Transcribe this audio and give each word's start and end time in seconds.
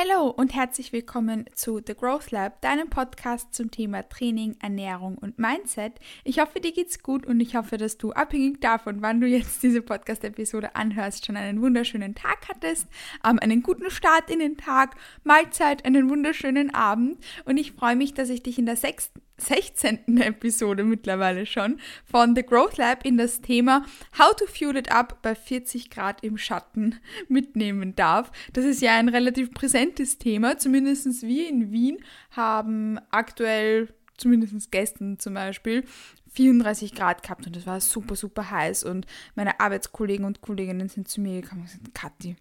Hallo 0.00 0.28
und 0.30 0.54
herzlich 0.54 0.92
willkommen 0.92 1.46
zu 1.56 1.80
The 1.84 1.92
Growth 1.92 2.30
Lab, 2.30 2.60
deinem 2.60 2.88
Podcast 2.88 3.52
zum 3.52 3.72
Thema 3.72 4.08
Training, 4.08 4.54
Ernährung 4.62 5.18
und 5.18 5.40
Mindset. 5.40 5.94
Ich 6.22 6.38
hoffe, 6.38 6.60
dir 6.60 6.70
geht's 6.70 7.02
gut 7.02 7.26
und 7.26 7.40
ich 7.40 7.56
hoffe, 7.56 7.78
dass 7.78 7.98
du 7.98 8.12
abhängig 8.12 8.60
davon, 8.60 9.02
wann 9.02 9.20
du 9.20 9.26
jetzt 9.26 9.60
diese 9.64 9.82
Podcast-Episode 9.82 10.76
anhörst, 10.76 11.26
schon 11.26 11.36
einen 11.36 11.60
wunderschönen 11.60 12.14
Tag 12.14 12.48
hattest, 12.48 12.86
ähm, 13.28 13.40
einen 13.40 13.60
guten 13.64 13.90
Start 13.90 14.30
in 14.30 14.38
den 14.38 14.56
Tag, 14.56 14.94
Mahlzeit, 15.24 15.84
einen 15.84 16.08
wunderschönen 16.08 16.72
Abend 16.72 17.18
und 17.44 17.56
ich 17.56 17.72
freue 17.72 17.96
mich, 17.96 18.14
dass 18.14 18.28
ich 18.28 18.44
dich 18.44 18.56
in 18.56 18.66
der 18.66 18.76
sechsten 18.76 19.20
16. 19.38 20.18
Episode 20.18 20.84
mittlerweile 20.84 21.46
schon 21.46 21.80
von 22.04 22.34
The 22.34 22.42
Growth 22.42 22.76
Lab 22.76 23.04
in 23.04 23.16
das 23.16 23.40
Thema 23.40 23.84
How 24.18 24.34
to 24.36 24.46
Fuel 24.46 24.76
It 24.76 24.92
Up 24.92 25.22
bei 25.22 25.34
40 25.34 25.90
Grad 25.90 26.22
im 26.22 26.36
Schatten 26.38 26.96
mitnehmen 27.28 27.94
darf. 27.96 28.30
Das 28.52 28.64
ist 28.64 28.82
ja 28.82 28.96
ein 28.96 29.08
relativ 29.08 29.52
präsentes 29.52 30.18
Thema. 30.18 30.58
Zumindest 30.58 31.22
wir 31.22 31.48
in 31.48 31.72
Wien 31.72 31.98
haben 32.32 32.98
aktuell, 33.10 33.88
zumindest 34.16 34.70
gestern 34.70 35.18
zum 35.18 35.34
Beispiel, 35.34 35.84
34 36.30 36.94
Grad 36.94 37.22
gehabt 37.22 37.46
und 37.46 37.56
das 37.56 37.66
war 37.66 37.80
super, 37.80 38.16
super 38.16 38.50
heiß. 38.50 38.84
Und 38.84 39.06
meine 39.34 39.60
Arbeitskollegen 39.60 40.24
und 40.24 40.40
Kolleginnen 40.40 40.88
sind 40.88 41.08
zu 41.08 41.20
mir 41.20 41.40
gekommen 41.40 41.62
und 41.62 41.66
gesagt, 41.68 41.94
Kathi, 41.94 42.36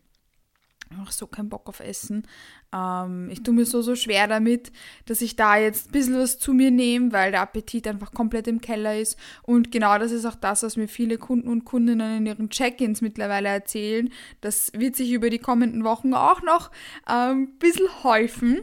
habe 0.96 1.12
so 1.12 1.28
keinen 1.28 1.50
Bock 1.50 1.68
auf 1.68 1.80
Essen. 1.80 2.28
Ähm, 2.74 3.30
ich 3.30 3.44
tue 3.44 3.54
mir 3.54 3.66
so, 3.66 3.82
so 3.82 3.96
schwer 3.96 4.28
damit, 4.28 4.72
dass 5.06 5.22
ich 5.22 5.36
da 5.36 5.58
jetzt 5.58 5.90
ein 5.90 5.92
bisschen 5.92 6.18
was 6.18 6.40
zu 6.40 6.54
mir 6.54 6.72
nehme, 6.72 7.12
weil 7.12 7.32
der 7.32 7.42
Appetit 7.42 7.88
einfach 7.88 8.14
komplett 8.14 8.48
im 8.48 8.62
Keller 8.62 8.98
ist. 8.98 9.18
Und 9.44 9.72
genau 9.72 9.98
das 9.98 10.12
ist 10.12 10.26
auch 10.26 10.36
das, 10.36 10.64
was 10.64 10.78
mir 10.78 10.88
viele 10.88 11.18
Kunden 11.18 11.50
und 11.50 11.66
Kundinnen 11.66 12.18
in 12.18 12.26
ihren 12.26 12.50
Check-ins 12.50 13.02
mittlerweile 13.02 13.50
erzählen. 13.50 14.10
Das 14.42 14.72
wird 14.74 14.96
sich 14.96 15.12
über 15.12 15.30
die 15.30 15.40
kommenden 15.40 15.84
Wochen 15.84 16.14
auch 16.14 16.42
noch 16.42 16.72
ähm, 17.10 17.44
ein 17.44 17.58
bisschen 17.60 18.04
häufen, 18.04 18.62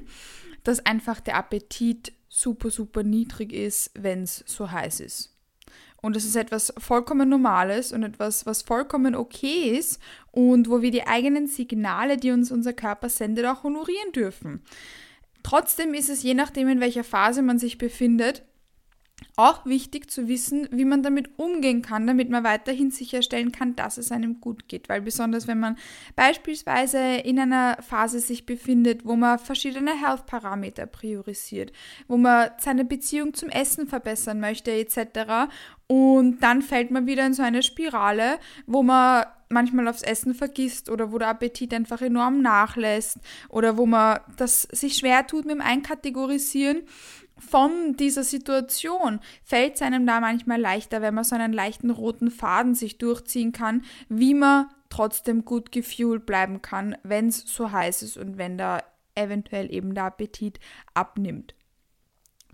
dass 0.62 0.84
einfach 0.86 1.20
der 1.20 1.36
Appetit 1.36 2.12
super, 2.28 2.70
super 2.70 3.03
niedrig 3.03 3.53
ist, 3.53 3.91
wenn 3.94 4.22
es 4.22 4.44
so 4.47 4.70
heiß 4.70 5.00
ist. 5.00 5.33
Und 6.05 6.16
das 6.16 6.27
ist 6.27 6.36
etwas 6.36 6.70
vollkommen 6.77 7.30
Normales 7.30 7.91
und 7.91 8.02
etwas, 8.02 8.44
was 8.44 8.60
vollkommen 8.60 9.14
okay 9.14 9.74
ist 9.78 9.98
und 10.33 10.69
wo 10.69 10.83
wir 10.83 10.91
die 10.91 11.06
eigenen 11.06 11.47
Signale, 11.47 12.19
die 12.19 12.30
uns 12.30 12.52
unser 12.52 12.74
Körper 12.74 13.08
sendet, 13.08 13.47
auch 13.47 13.62
honorieren 13.62 14.12
dürfen. 14.12 14.62
Trotzdem 15.42 15.94
ist 15.94 16.10
es 16.10 16.22
je 16.22 16.34
nachdem, 16.34 16.69
in 16.69 16.80
welcher 16.80 17.05
Phase 17.05 17.41
man 17.41 17.58
sich 17.58 17.78
befindet, 17.78 18.42
auch 19.36 19.66
wichtig 19.66 20.10
zu 20.10 20.28
wissen, 20.28 20.69
wie 20.70 20.84
man 20.84 21.02
damit 21.02 21.38
umgehen 21.38 21.82
kann, 21.82 22.06
damit 22.06 22.30
man 22.30 22.44
weiterhin 22.44 22.91
sicherstellen 22.91 23.50
kann, 23.50 23.75
dass 23.75 23.98
es 23.98 24.12
einem 24.12 24.41
gut 24.41 24.69
geht. 24.69 24.88
Weil 24.88 25.00
besonders 25.00 25.48
wenn 25.48 25.58
man 25.58 25.77
beispielsweise 26.14 26.98
in 26.98 27.41
einer 27.41 27.78
Phase 27.82 28.20
sich 28.20 28.47
befindet, 28.47 29.05
wo 29.05 29.16
man 29.16 29.41
verschiedene 29.41 29.92
Health-Parameter 30.00 30.86
priorisiert, 30.86 31.72
wo 32.06 32.16
man 32.16 32.50
seine 32.58 32.84
Beziehung 32.84 33.34
zum 33.34 33.48
Essen 33.48 33.88
verbessern 33.88 34.38
möchte 34.38 34.70
etc. 34.70 35.50
Und 35.86 36.40
dann 36.40 36.62
fällt 36.62 36.90
man 36.90 37.06
wieder 37.06 37.27
in 37.27 37.34
so 37.34 37.42
eine 37.42 37.62
Spirale, 37.62 38.38
wo 38.66 38.82
man 38.82 39.27
manchmal 39.50 39.86
aufs 39.88 40.02
Essen 40.02 40.34
vergisst 40.34 40.88
oder 40.88 41.12
wo 41.12 41.18
der 41.18 41.28
Appetit 41.28 41.74
einfach 41.74 42.00
enorm 42.00 42.41
nachlässt 42.41 43.18
oder 43.48 43.76
wo 43.76 43.86
man 43.86 44.20
das 44.36 44.62
sich 44.62 44.96
schwer 44.96 45.26
tut 45.26 45.44
mit 45.44 45.54
dem 45.54 45.60
Einkategorisieren 45.60 46.82
von 47.36 47.96
dieser 47.96 48.24
Situation 48.24 49.20
fällt 49.42 49.74
es 49.74 49.82
einem 49.82 50.06
da 50.06 50.20
manchmal 50.20 50.60
leichter, 50.60 51.02
wenn 51.02 51.14
man 51.14 51.24
so 51.24 51.34
einen 51.34 51.52
leichten 51.52 51.91
roten 51.91 52.30
Faden 52.30 52.74
sich 52.74 52.98
durchziehen 52.98 53.52
kann, 53.52 53.82
wie 54.08 54.34
man 54.34 54.69
trotzdem 54.88 55.44
gut 55.44 55.72
gefühlt 55.72 56.26
bleiben 56.26 56.62
kann, 56.62 56.96
wenn 57.02 57.28
es 57.28 57.41
so 57.41 57.72
heiß 57.72 58.02
ist 58.02 58.16
und 58.16 58.38
wenn 58.38 58.56
da 58.56 58.82
eventuell 59.14 59.72
eben 59.72 59.94
der 59.94 60.04
Appetit 60.04 60.60
abnimmt. 60.94 61.54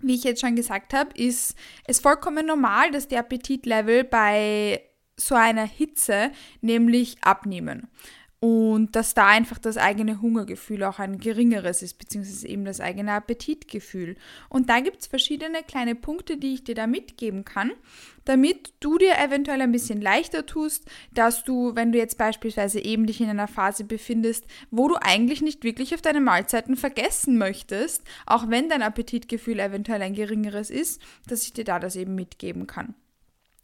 Wie 0.01 0.15
ich 0.15 0.23
jetzt 0.23 0.41
schon 0.41 0.55
gesagt 0.55 0.93
habe, 0.93 1.11
ist 1.15 1.55
es 1.85 1.99
vollkommen 1.99 2.45
normal, 2.45 2.91
dass 2.91 3.07
die 3.07 3.17
Appetitlevel 3.17 4.03
bei 4.03 4.81
so 5.17 5.35
einer 5.35 5.65
Hitze 5.65 6.31
nämlich 6.61 7.17
abnehmen 7.21 7.87
und 8.43 8.95
dass 8.95 9.13
da 9.13 9.27
einfach 9.27 9.59
das 9.59 9.77
eigene 9.77 10.19
Hungergefühl 10.19 10.83
auch 10.83 10.97
ein 10.97 11.19
geringeres 11.19 11.83
ist, 11.83 11.99
beziehungsweise 11.99 12.47
eben 12.47 12.65
das 12.65 12.79
eigene 12.79 13.11
Appetitgefühl. 13.13 14.15
Und 14.49 14.67
da 14.67 14.79
gibt 14.79 15.01
es 15.01 15.07
verschiedene 15.07 15.61
kleine 15.61 15.93
Punkte, 15.93 16.37
die 16.37 16.55
ich 16.55 16.63
dir 16.63 16.73
da 16.73 16.87
mitgeben 16.87 17.45
kann, 17.45 17.71
damit 18.25 18.73
du 18.79 18.97
dir 18.97 19.19
eventuell 19.19 19.61
ein 19.61 19.71
bisschen 19.71 20.01
leichter 20.01 20.47
tust, 20.47 20.89
dass 21.13 21.43
du, 21.43 21.75
wenn 21.75 21.91
du 21.91 21.99
jetzt 21.99 22.17
beispielsweise 22.17 22.79
eben 22.79 23.05
dich 23.05 23.21
in 23.21 23.29
einer 23.29 23.47
Phase 23.47 23.83
befindest, 23.83 24.45
wo 24.71 24.87
du 24.87 24.95
eigentlich 24.99 25.43
nicht 25.43 25.63
wirklich 25.63 25.93
auf 25.93 26.01
deine 26.01 26.19
Mahlzeiten 26.19 26.75
vergessen 26.75 27.37
möchtest, 27.37 28.03
auch 28.25 28.49
wenn 28.49 28.69
dein 28.69 28.81
Appetitgefühl 28.81 29.59
eventuell 29.59 30.01
ein 30.01 30.15
geringeres 30.15 30.71
ist, 30.71 30.99
dass 31.27 31.43
ich 31.43 31.53
dir 31.53 31.63
da 31.63 31.77
das 31.77 31.95
eben 31.95 32.15
mitgeben 32.15 32.65
kann 32.65 32.95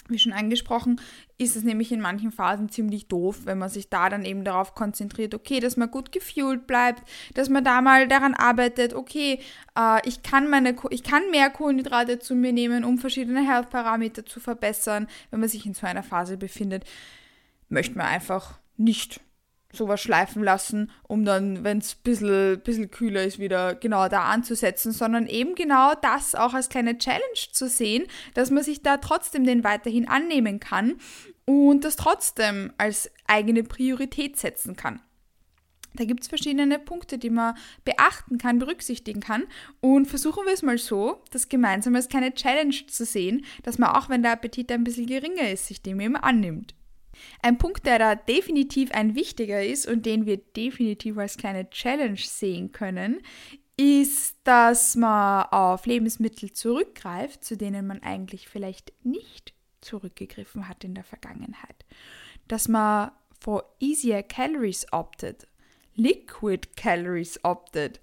wie 0.09 0.19
schon 0.19 0.33
angesprochen, 0.33 1.01
ist 1.37 1.55
es 1.55 1.63
nämlich 1.63 1.91
in 1.91 2.01
manchen 2.01 2.31
Phasen 2.31 2.69
ziemlich 2.69 3.07
doof, 3.07 3.41
wenn 3.45 3.57
man 3.57 3.69
sich 3.69 3.89
da 3.89 4.09
dann 4.09 4.25
eben 4.25 4.43
darauf 4.43 4.75
konzentriert, 4.75 5.33
okay, 5.35 5.59
dass 5.59 5.77
man 5.77 5.91
gut 5.91 6.11
gefühlt 6.11 6.67
bleibt, 6.67 7.03
dass 7.33 7.49
man 7.49 7.63
da 7.63 7.81
mal 7.81 8.07
daran 8.07 8.33
arbeitet, 8.33 8.93
okay, 8.93 9.39
äh, 9.77 10.07
ich, 10.07 10.23
kann 10.23 10.49
meine, 10.49 10.75
ich 10.89 11.03
kann 11.03 11.29
mehr 11.31 11.49
Kohlenhydrate 11.49 12.19
zu 12.19 12.35
mir 12.35 12.53
nehmen, 12.53 12.83
um 12.83 12.97
verschiedene 12.97 13.45
Health-Parameter 13.45 14.25
zu 14.25 14.39
verbessern, 14.39 15.07
wenn 15.31 15.39
man 15.39 15.49
sich 15.49 15.65
in 15.65 15.73
so 15.73 15.85
einer 15.85 16.03
Phase 16.03 16.37
befindet, 16.37 16.85
möchte 17.69 17.97
man 17.97 18.07
einfach 18.07 18.59
nicht 18.77 19.21
sowas 19.73 20.01
schleifen 20.01 20.43
lassen, 20.43 20.91
um 21.03 21.25
dann, 21.25 21.63
wenn 21.63 21.79
es 21.79 21.95
ein 21.95 22.03
bisschen, 22.03 22.61
bisschen 22.61 22.91
kühler 22.91 23.23
ist, 23.23 23.39
wieder 23.39 23.75
genau 23.75 24.07
da 24.07 24.23
anzusetzen, 24.23 24.91
sondern 24.91 25.27
eben 25.27 25.55
genau 25.55 25.93
das 26.01 26.35
auch 26.35 26.53
als 26.53 26.69
kleine 26.69 26.97
Challenge 26.97 27.21
zu 27.51 27.67
sehen, 27.67 28.05
dass 28.33 28.49
man 28.49 28.63
sich 28.63 28.81
da 28.81 28.97
trotzdem 28.97 29.43
den 29.43 29.63
weiterhin 29.63 30.07
annehmen 30.07 30.59
kann 30.59 30.95
und 31.45 31.83
das 31.83 31.95
trotzdem 31.95 32.73
als 32.77 33.11
eigene 33.27 33.63
Priorität 33.63 34.37
setzen 34.37 34.75
kann. 34.75 35.01
Da 35.97 36.05
gibt 36.05 36.21
es 36.21 36.27
verschiedene 36.27 36.77
Punkte, 36.77 37.17
die 37.17 37.31
man 37.31 37.55
beachten 37.83 38.37
kann, 38.37 38.59
berücksichtigen 38.59 39.19
kann. 39.19 39.45
Und 39.81 40.05
versuchen 40.05 40.45
wir 40.45 40.53
es 40.53 40.61
mal 40.61 40.77
so, 40.77 41.23
das 41.31 41.49
gemeinsam 41.49 41.95
als 41.95 42.07
kleine 42.07 42.33
Challenge 42.33 42.75
zu 42.87 43.03
sehen, 43.03 43.45
dass 43.63 43.79
man 43.79 43.95
auch, 43.95 44.07
wenn 44.07 44.21
der 44.21 44.33
Appetit 44.33 44.71
ein 44.71 44.83
bisschen 44.83 45.07
geringer 45.07 45.49
ist, 45.49 45.65
sich 45.65 45.81
dem 45.81 45.99
eben 45.99 46.15
annimmt. 46.15 46.75
Ein 47.41 47.57
Punkt, 47.57 47.85
der 47.85 47.99
da 47.99 48.15
definitiv 48.15 48.91
ein 48.91 49.15
wichtiger 49.15 49.63
ist 49.63 49.87
und 49.87 50.05
den 50.05 50.25
wir 50.25 50.37
definitiv 50.37 51.17
als 51.17 51.37
kleine 51.37 51.69
Challenge 51.69 52.17
sehen 52.17 52.71
können, 52.71 53.21
ist, 53.77 54.37
dass 54.43 54.95
man 54.95 55.45
auf 55.51 55.85
Lebensmittel 55.85 56.51
zurückgreift, 56.51 57.43
zu 57.43 57.55
denen 57.57 57.85
man 57.85 58.01
eigentlich 58.01 58.49
vielleicht 58.49 58.91
nicht 59.03 59.53
zurückgegriffen 59.81 60.67
hat 60.67 60.83
in 60.83 60.95
der 60.95 61.03
Vergangenheit. 61.03 61.85
Dass 62.47 62.67
man 62.67 63.11
for 63.39 63.75
easier 63.79 64.23
calories 64.23 64.91
optet, 64.91 65.47
liquid 65.95 66.75
calories 66.75 67.43
optet 67.43 68.01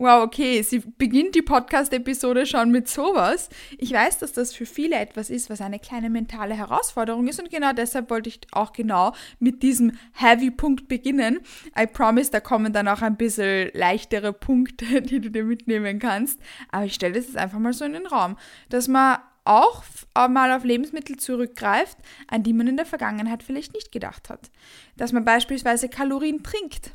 Wow, 0.00 0.22
okay, 0.22 0.62
sie 0.62 0.78
beginnt 0.78 1.34
die 1.34 1.42
Podcast-Episode 1.42 2.46
schon 2.46 2.70
mit 2.70 2.88
sowas. 2.88 3.50
Ich 3.76 3.92
weiß, 3.92 4.16
dass 4.16 4.32
das 4.32 4.54
für 4.54 4.64
viele 4.64 4.96
etwas 4.96 5.28
ist, 5.28 5.50
was 5.50 5.60
eine 5.60 5.78
kleine 5.78 6.08
mentale 6.08 6.54
Herausforderung 6.54 7.28
ist 7.28 7.38
und 7.38 7.50
genau 7.50 7.74
deshalb 7.74 8.08
wollte 8.08 8.30
ich 8.30 8.40
auch 8.50 8.72
genau 8.72 9.12
mit 9.40 9.62
diesem 9.62 9.92
Heavy-Punkt 10.14 10.88
beginnen. 10.88 11.40
I 11.78 11.86
promise, 11.86 12.30
da 12.30 12.40
kommen 12.40 12.72
dann 12.72 12.88
auch 12.88 13.02
ein 13.02 13.18
bisschen 13.18 13.68
leichtere 13.74 14.32
Punkte, 14.32 15.02
die 15.02 15.20
du 15.20 15.30
dir 15.30 15.44
mitnehmen 15.44 15.98
kannst. 15.98 16.40
Aber 16.70 16.86
ich 16.86 16.94
stelle 16.94 17.12
das 17.12 17.26
jetzt 17.26 17.36
einfach 17.36 17.58
mal 17.58 17.74
so 17.74 17.84
in 17.84 17.92
den 17.92 18.06
Raum, 18.06 18.38
dass 18.70 18.88
man 18.88 19.18
auch 19.44 19.84
mal 20.30 20.50
auf 20.56 20.64
Lebensmittel 20.64 21.18
zurückgreift, 21.18 21.98
an 22.26 22.42
die 22.42 22.54
man 22.54 22.68
in 22.68 22.78
der 22.78 22.86
Vergangenheit 22.86 23.42
vielleicht 23.42 23.74
nicht 23.74 23.92
gedacht 23.92 24.30
hat. 24.30 24.50
Dass 24.96 25.12
man 25.12 25.26
beispielsweise 25.26 25.90
Kalorien 25.90 26.42
trinkt. 26.42 26.92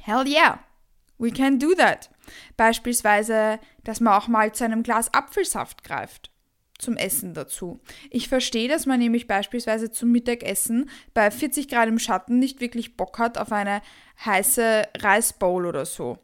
Hell 0.00 0.26
yeah! 0.26 0.60
We 1.18 1.30
can 1.30 1.58
do 1.58 1.74
that. 1.74 2.10
Beispielsweise, 2.56 3.58
dass 3.84 4.00
man 4.00 4.14
auch 4.14 4.28
mal 4.28 4.52
zu 4.52 4.64
einem 4.64 4.82
Glas 4.82 5.12
Apfelsaft 5.14 5.84
greift 5.84 6.30
zum 6.78 6.96
Essen 6.96 7.34
dazu. 7.34 7.80
Ich 8.10 8.28
verstehe, 8.28 8.68
dass 8.68 8.86
man 8.86 8.98
nämlich 8.98 9.26
beispielsweise 9.26 9.90
zum 9.90 10.12
Mittagessen 10.12 10.90
bei 11.14 11.30
40 11.30 11.68
Grad 11.68 11.88
im 11.88 11.98
Schatten 11.98 12.38
nicht 12.38 12.60
wirklich 12.60 12.96
Bock 12.96 13.18
hat 13.18 13.38
auf 13.38 13.52
eine 13.52 13.80
heiße 14.24 14.82
Reisbowl 14.98 15.66
oder 15.66 15.86
so. 15.86 16.18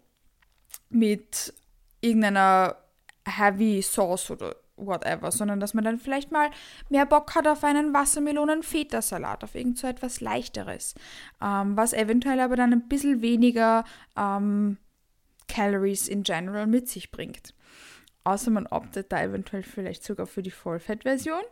Mit 0.91 1.55
irgendeiner 2.01 2.77
Heavy 3.25 3.81
Sauce 3.81 4.31
oder 4.31 4.57
whatever, 4.77 5.31
sondern 5.31 5.61
dass 5.61 5.75
man 5.75 5.85
dann 5.85 5.99
vielleicht 5.99 6.33
mal 6.33 6.51
mehr 6.89 7.07
Bock 7.07 7.35
hat 7.35 7.47
auf 7.47 7.63
einen 7.65 7.95
Wassermelonen-Feta-Salat, 7.95 9.45
auf 9.45 9.55
irgend 9.55 9.79
so 9.79 9.87
etwas 9.87 10.21
Leichteres, 10.21 10.95
ähm, 11.41 11.77
was 11.77 11.93
eventuell 11.93 12.41
aber 12.41 12.57
dann 12.57 12.73
ein 12.73 12.89
bisschen 12.89 13.23
weniger 13.23 13.85
ähm, 14.17 14.79
Calories 15.53 16.09
in 16.09 16.23
general 16.23 16.67
mit 16.67 16.89
sich 16.89 17.11
bringt. 17.11 17.53
Außer 18.25 18.51
man 18.51 18.67
optet 18.69 19.13
da 19.13 19.23
eventuell 19.23 19.63
vielleicht 19.63 20.03
sogar 20.03 20.27
für 20.27 20.43
die 20.43 20.51
Vollfett-Version. 20.51 21.43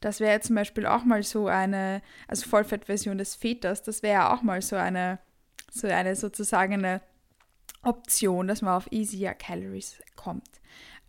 Das 0.00 0.20
wäre 0.20 0.32
ja 0.32 0.40
zum 0.40 0.56
Beispiel 0.56 0.86
auch 0.86 1.04
mal 1.04 1.22
so 1.22 1.46
eine, 1.46 2.00
also 2.28 2.48
Vollfett-Version 2.48 3.18
des 3.18 3.34
Fetas, 3.34 3.82
das 3.82 4.02
wäre 4.02 4.14
ja 4.14 4.34
auch 4.34 4.42
mal 4.42 4.62
so 4.62 4.76
eine, 4.76 5.18
so 5.70 5.86
eine 5.86 6.16
sozusagen 6.16 6.74
eine 6.74 7.02
Option, 7.82 8.48
dass 8.48 8.62
man 8.62 8.74
auf 8.74 8.90
easier 8.90 9.34
Calories 9.34 10.02
kommt. 10.14 10.48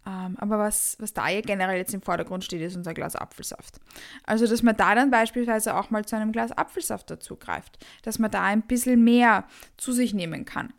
Ähm, 0.05 0.35
aber 0.37 0.59
was, 0.59 0.97
was 0.99 1.13
da 1.13 1.29
ja 1.29 1.41
generell 1.41 1.77
jetzt 1.77 1.93
im 1.93 2.01
Vordergrund 2.01 2.43
steht, 2.43 2.61
ist 2.61 2.75
unser 2.75 2.93
Glas 2.93 3.15
Apfelsaft. 3.15 3.79
Also, 4.23 4.47
dass 4.47 4.63
man 4.63 4.75
da 4.75 4.95
dann 4.95 5.11
beispielsweise 5.11 5.75
auch 5.75 5.89
mal 5.91 6.05
zu 6.05 6.15
einem 6.15 6.31
Glas 6.33 6.51
Apfelsaft 6.51 7.09
dazu 7.09 7.37
greift, 7.37 7.85
dass 8.03 8.19
man 8.19 8.31
da 8.31 8.43
ein 8.43 8.63
bisschen 8.63 9.03
mehr 9.03 9.45
zu 9.77 9.91
sich 9.93 10.13
nehmen 10.13 10.45
kann. 10.45 10.73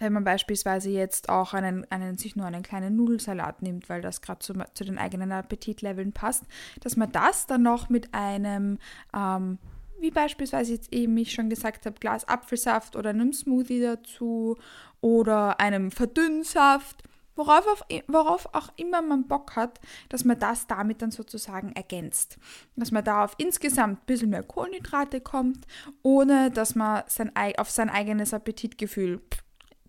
Wenn 0.00 0.12
man 0.12 0.24
beispielsweise 0.24 0.90
jetzt 0.90 1.28
auch 1.28 1.54
einen, 1.54 1.88
einen, 1.90 2.18
sich 2.18 2.34
nur 2.34 2.46
einen 2.46 2.62
kleinen 2.62 2.96
Nudelsalat 2.96 3.62
nimmt, 3.62 3.88
weil 3.88 4.02
das 4.02 4.22
gerade 4.22 4.40
zu, 4.40 4.54
zu 4.74 4.84
den 4.84 4.98
eigenen 4.98 5.30
Appetitleveln 5.30 6.12
passt, 6.12 6.44
dass 6.80 6.96
man 6.96 7.12
das 7.12 7.46
dann 7.46 7.62
noch 7.62 7.88
mit 7.88 8.12
einem 8.12 8.78
ähm, 9.14 9.58
wie 10.00 10.10
beispielsweise 10.10 10.72
jetzt 10.72 10.92
eben 10.92 11.16
ich 11.18 11.32
schon 11.32 11.50
gesagt 11.50 11.84
habe, 11.84 12.00
Glas 12.00 12.26
Apfelsaft 12.26 12.96
oder 12.96 13.10
einem 13.10 13.34
Smoothie 13.34 13.82
dazu 13.82 14.56
oder 15.02 15.60
einem 15.60 15.90
Verdünnsaft 15.90 17.04
worauf, 17.40 17.66
auf, 17.66 17.84
worauf 18.06 18.54
auch 18.54 18.68
immer 18.76 19.02
man 19.02 19.26
Bock 19.26 19.56
hat, 19.56 19.80
dass 20.08 20.24
man 20.24 20.38
das 20.38 20.66
damit 20.66 21.02
dann 21.02 21.10
sozusagen 21.10 21.72
ergänzt. 21.72 22.38
Dass 22.76 22.90
man 22.90 23.04
da 23.04 23.24
auf 23.24 23.34
insgesamt 23.38 24.00
ein 24.00 24.06
bisschen 24.06 24.30
mehr 24.30 24.42
Kohlenhydrate 24.42 25.20
kommt, 25.20 25.66
ohne 26.02 26.50
dass 26.50 26.74
man 26.74 27.02
sein, 27.06 27.32
auf 27.56 27.70
sein 27.70 27.90
eigenes 27.90 28.34
Appetitgefühl 28.34 29.20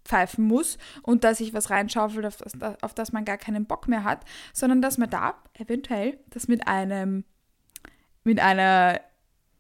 pfeifen 0.04 0.46
muss 0.46 0.78
und 1.04 1.24
dass 1.24 1.40
sich 1.40 1.54
was 1.54 1.70
reinschaufelt, 1.70 2.26
auf 2.26 2.38
das, 2.38 2.54
auf 2.82 2.94
das 2.94 3.12
man 3.12 3.26
gar 3.26 3.38
keinen 3.38 3.66
Bock 3.66 3.88
mehr 3.88 4.04
hat, 4.04 4.26
sondern 4.54 4.82
dass 4.82 4.98
man 4.98 5.10
da 5.10 5.36
eventuell 5.54 6.20
das 6.30 6.48
mit 6.48 6.68
einem, 6.68 7.24
mit 8.24 8.40
einer, 8.40 9.02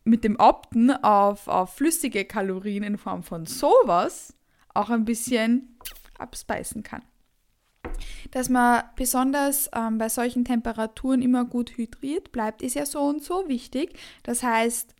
mit 0.03 0.23
dem 0.23 0.37
Opten 0.39 0.91
auf, 0.91 1.47
auf 1.47 1.75
flüssige 1.75 2.25
Kalorien 2.25 2.83
in 2.83 2.97
Form 2.97 3.23
von 3.23 3.45
sowas 3.45 4.33
auch 4.73 4.89
ein 4.89 5.05
bisschen 5.05 5.77
abspeisen 6.17 6.83
kann 6.83 7.03
dass 8.31 8.49
man 8.49 8.83
besonders 8.95 9.69
ähm, 9.73 9.97
bei 9.97 10.09
solchen 10.09 10.45
Temperaturen 10.45 11.21
immer 11.21 11.45
gut 11.45 11.77
hydriert 11.77 12.31
bleibt, 12.31 12.61
ist 12.61 12.75
ja 12.75 12.85
so 12.85 13.01
und 13.01 13.23
so 13.23 13.47
wichtig. 13.47 13.97
Das 14.23 14.43
heißt, 14.43 14.95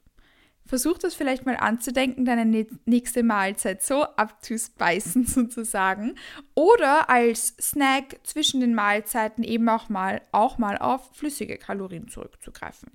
versuch 0.71 0.97
das 0.97 1.15
vielleicht 1.15 1.45
mal 1.45 1.57
anzudenken, 1.57 2.23
deine 2.23 2.65
nächste 2.85 3.23
Mahlzeit 3.23 3.83
so 3.83 4.03
abzuspeisen 4.03 5.25
sozusagen. 5.27 6.15
Oder 6.55 7.09
als 7.09 7.57
Snack 7.59 8.21
zwischen 8.23 8.61
den 8.61 8.73
Mahlzeiten 8.73 9.43
eben 9.43 9.67
auch 9.67 9.89
mal, 9.89 10.21
auch 10.31 10.57
mal 10.59 10.77
auf 10.77 11.13
flüssige 11.13 11.57
Kalorien 11.57 12.07
zurückzugreifen. 12.07 12.89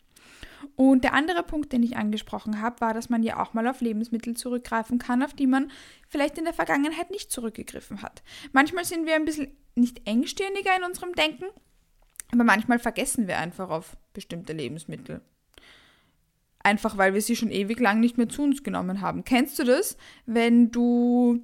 Und 0.74 1.04
der 1.04 1.12
andere 1.12 1.42
Punkt, 1.42 1.70
den 1.74 1.82
ich 1.82 1.98
angesprochen 1.98 2.62
habe, 2.62 2.80
war, 2.80 2.94
dass 2.94 3.10
man 3.10 3.22
ja 3.22 3.42
auch 3.42 3.52
mal 3.52 3.68
auf 3.68 3.82
Lebensmittel 3.82 4.38
zurückgreifen 4.38 4.98
kann, 4.98 5.22
auf 5.22 5.34
die 5.34 5.46
man 5.46 5.70
vielleicht 6.08 6.38
in 6.38 6.44
der 6.44 6.54
Vergangenheit 6.54 7.10
nicht 7.10 7.30
zurückgegriffen 7.30 8.00
hat. 8.00 8.22
Manchmal 8.52 8.86
sind 8.86 9.04
wir 9.04 9.16
ein 9.16 9.26
bisschen 9.26 9.54
nicht 9.74 10.08
engstirniger 10.08 10.74
in 10.78 10.84
unserem 10.84 11.12
Denken, 11.12 11.44
aber 12.32 12.44
manchmal 12.44 12.78
vergessen 12.78 13.28
wir 13.28 13.36
einfach 13.36 13.68
auf 13.68 13.98
bestimmte 14.14 14.54
Lebensmittel. 14.54 15.20
Einfach 16.66 16.98
weil 16.98 17.14
wir 17.14 17.20
sie 17.20 17.36
schon 17.36 17.52
ewig 17.52 17.78
lang 17.78 18.00
nicht 18.00 18.18
mehr 18.18 18.28
zu 18.28 18.42
uns 18.42 18.64
genommen 18.64 19.00
haben. 19.00 19.22
Kennst 19.22 19.56
du 19.60 19.62
das, 19.62 19.96
wenn 20.26 20.72
du 20.72 21.40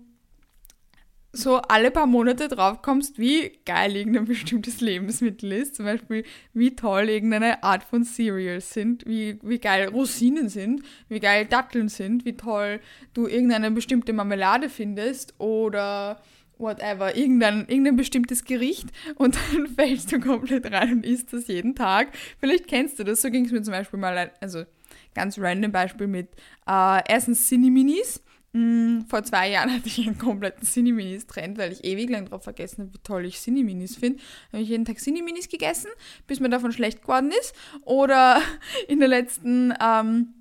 so 1.33 1.59
alle 1.59 1.93
paar 1.93 2.09
Monate 2.09 2.49
drauf 2.49 2.83
kommst, 2.83 3.21
wie 3.21 3.61
geil 3.65 3.95
irgendein 3.95 4.25
bestimmtes 4.25 4.81
Lebensmittel 4.81 5.53
ist. 5.53 5.77
Zum 5.77 5.85
Beispiel, 5.85 6.25
wie 6.55 6.75
toll 6.75 7.09
irgendeine 7.09 7.63
Art 7.63 7.85
von 7.85 8.03
Cereals 8.03 8.73
sind, 8.73 9.07
wie, 9.07 9.39
wie 9.45 9.61
geil 9.61 9.91
Rosinen 9.91 10.49
sind, 10.49 10.83
wie 11.09 11.21
geil 11.21 11.47
Datteln 11.47 11.89
sind, 11.89 12.25
wie 12.25 12.37
toll 12.37 12.81
du 13.15 13.29
irgendeine 13.29 13.71
bestimmte 13.71 14.13
Marmelade 14.13 14.69
findest 14.69 15.39
oder 15.39 16.21
whatever, 16.59 17.17
irgendein, 17.17 17.61
irgendein 17.69 17.95
bestimmtes 17.95 18.45
Gericht 18.45 18.89
und 19.15 19.37
dann 19.37 19.69
fällst 19.77 20.11
du 20.11 20.19
komplett 20.19 20.71
rein 20.73 20.95
und 20.95 21.07
isst 21.07 21.33
das 21.33 21.47
jeden 21.47 21.77
Tag. 21.77 22.09
Vielleicht 22.41 22.67
kennst 22.67 22.99
du 22.99 23.05
das. 23.05 23.23
So 23.23 23.31
ging 23.31 23.45
es 23.45 23.53
mir 23.53 23.63
zum 23.63 23.73
Beispiel 23.73 24.01
mal, 24.01 24.33
also 24.41 24.65
ganz 25.15 25.39
random 25.39 25.73
Beispiel 25.73 26.07
mit 26.07 26.29
äh, 26.67 27.01
erstens 27.09 27.49
Cineminis 27.49 28.23
Mm, 28.55 29.01
vor 29.09 29.23
zwei 29.25 29.51
Jahren 29.51 29.73
hatte 29.75 29.89
ich 29.89 30.07
einen 30.07 30.19
kompletten 30.19 30.67
Cineminis-Trend, 30.67 31.59
weil 31.59 31.73
ich 31.73 31.85
ewig 31.85 32.11
lang 32.11 32.27
darauf 32.27 32.45
vergessen 32.45 32.83
habe, 32.83 32.95
wie 32.95 32.99
toll 32.99 33.25
ich 33.25 33.41
Cineminis 33.41 33.97
finde. 33.97 34.23
Habe 34.53 34.63
ich 34.63 34.69
jeden 34.69 34.85
Tag 34.85 34.99
Cineminis 34.99 35.49
gegessen, 35.49 35.89
bis 36.27 36.41
mir 36.41 36.51
davon 36.51 36.73
schlecht 36.73 37.03
geworden 37.03 37.33
ist. 37.41 37.55
Oder 37.83 38.41
in 38.89 38.99
der 38.99 39.09
letzten, 39.09 39.75
ähm, 39.83 40.35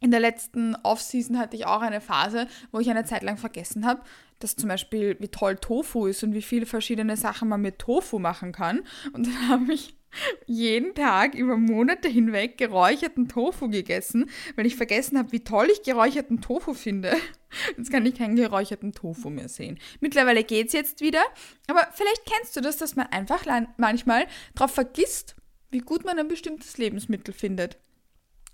in 0.00 0.10
der 0.10 0.20
letzten 0.20 0.74
Off-Season 0.82 1.38
hatte 1.38 1.56
ich 1.56 1.66
auch 1.66 1.80
eine 1.80 2.02
Phase, 2.02 2.46
wo 2.70 2.78
ich 2.78 2.90
eine 2.90 3.04
Zeit 3.04 3.22
lang 3.22 3.38
vergessen 3.38 3.86
habe, 3.86 4.02
dass 4.38 4.54
zum 4.54 4.68
Beispiel, 4.68 5.16
wie 5.18 5.28
toll 5.28 5.56
Tofu 5.56 6.06
ist 6.06 6.22
und 6.22 6.34
wie 6.34 6.42
viele 6.42 6.66
verschiedene 6.66 7.16
Sachen 7.16 7.48
man 7.48 7.62
mit 7.62 7.78
Tofu 7.78 8.18
machen 8.18 8.52
kann. 8.52 8.82
Und 9.14 9.26
dann 9.26 9.48
habe 9.48 9.72
ich 9.72 9.96
jeden 10.46 10.94
Tag 10.94 11.34
über 11.34 11.56
Monate 11.56 12.08
hinweg 12.08 12.58
geräucherten 12.58 13.28
Tofu 13.28 13.68
gegessen, 13.68 14.30
weil 14.56 14.66
ich 14.66 14.76
vergessen 14.76 15.18
habe, 15.18 15.32
wie 15.32 15.40
toll 15.40 15.68
ich 15.72 15.82
geräucherten 15.82 16.40
Tofu 16.40 16.74
finde. 16.74 17.16
Jetzt 17.76 17.90
kann 17.90 18.06
ich 18.06 18.16
keinen 18.16 18.36
geräucherten 18.36 18.92
Tofu 18.92 19.30
mehr 19.30 19.48
sehen. 19.48 19.78
Mittlerweile 20.00 20.44
geht 20.44 20.68
es 20.68 20.72
jetzt 20.72 21.00
wieder, 21.00 21.22
aber 21.68 21.88
vielleicht 21.92 22.22
kennst 22.26 22.56
du 22.56 22.60
das, 22.60 22.76
dass 22.76 22.96
man 22.96 23.06
einfach 23.06 23.44
manchmal 23.76 24.26
darauf 24.54 24.72
vergisst, 24.72 25.36
wie 25.70 25.78
gut 25.78 26.04
man 26.04 26.18
ein 26.18 26.28
bestimmtes 26.28 26.78
Lebensmittel 26.78 27.34
findet. 27.34 27.78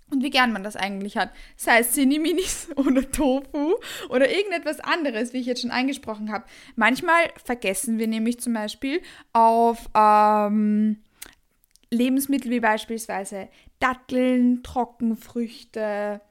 Und 0.09 0.21
wie 0.21 0.29
gern 0.29 0.51
man 0.51 0.63
das 0.63 0.75
eigentlich 0.75 1.17
hat. 1.17 1.31
Sei 1.55 1.79
es 1.79 1.93
Cineminis 1.93 2.67
oder 2.75 3.09
Tofu 3.09 3.75
oder 4.09 4.29
irgendetwas 4.29 4.79
anderes, 4.79 5.33
wie 5.33 5.39
ich 5.39 5.47
jetzt 5.47 5.61
schon 5.61 5.71
angesprochen 5.71 6.31
habe. 6.31 6.45
Manchmal 6.75 7.31
vergessen 7.43 7.97
wir 7.97 8.07
nämlich 8.07 8.39
zum 8.39 8.53
Beispiel 8.53 9.01
auf 9.31 9.89
ähm, 9.95 10.97
Lebensmittel 11.93 12.51
wie 12.51 12.59
beispielsweise 12.59 13.47
Datteln, 13.79 14.63
Trockenfrüchte 14.63 16.21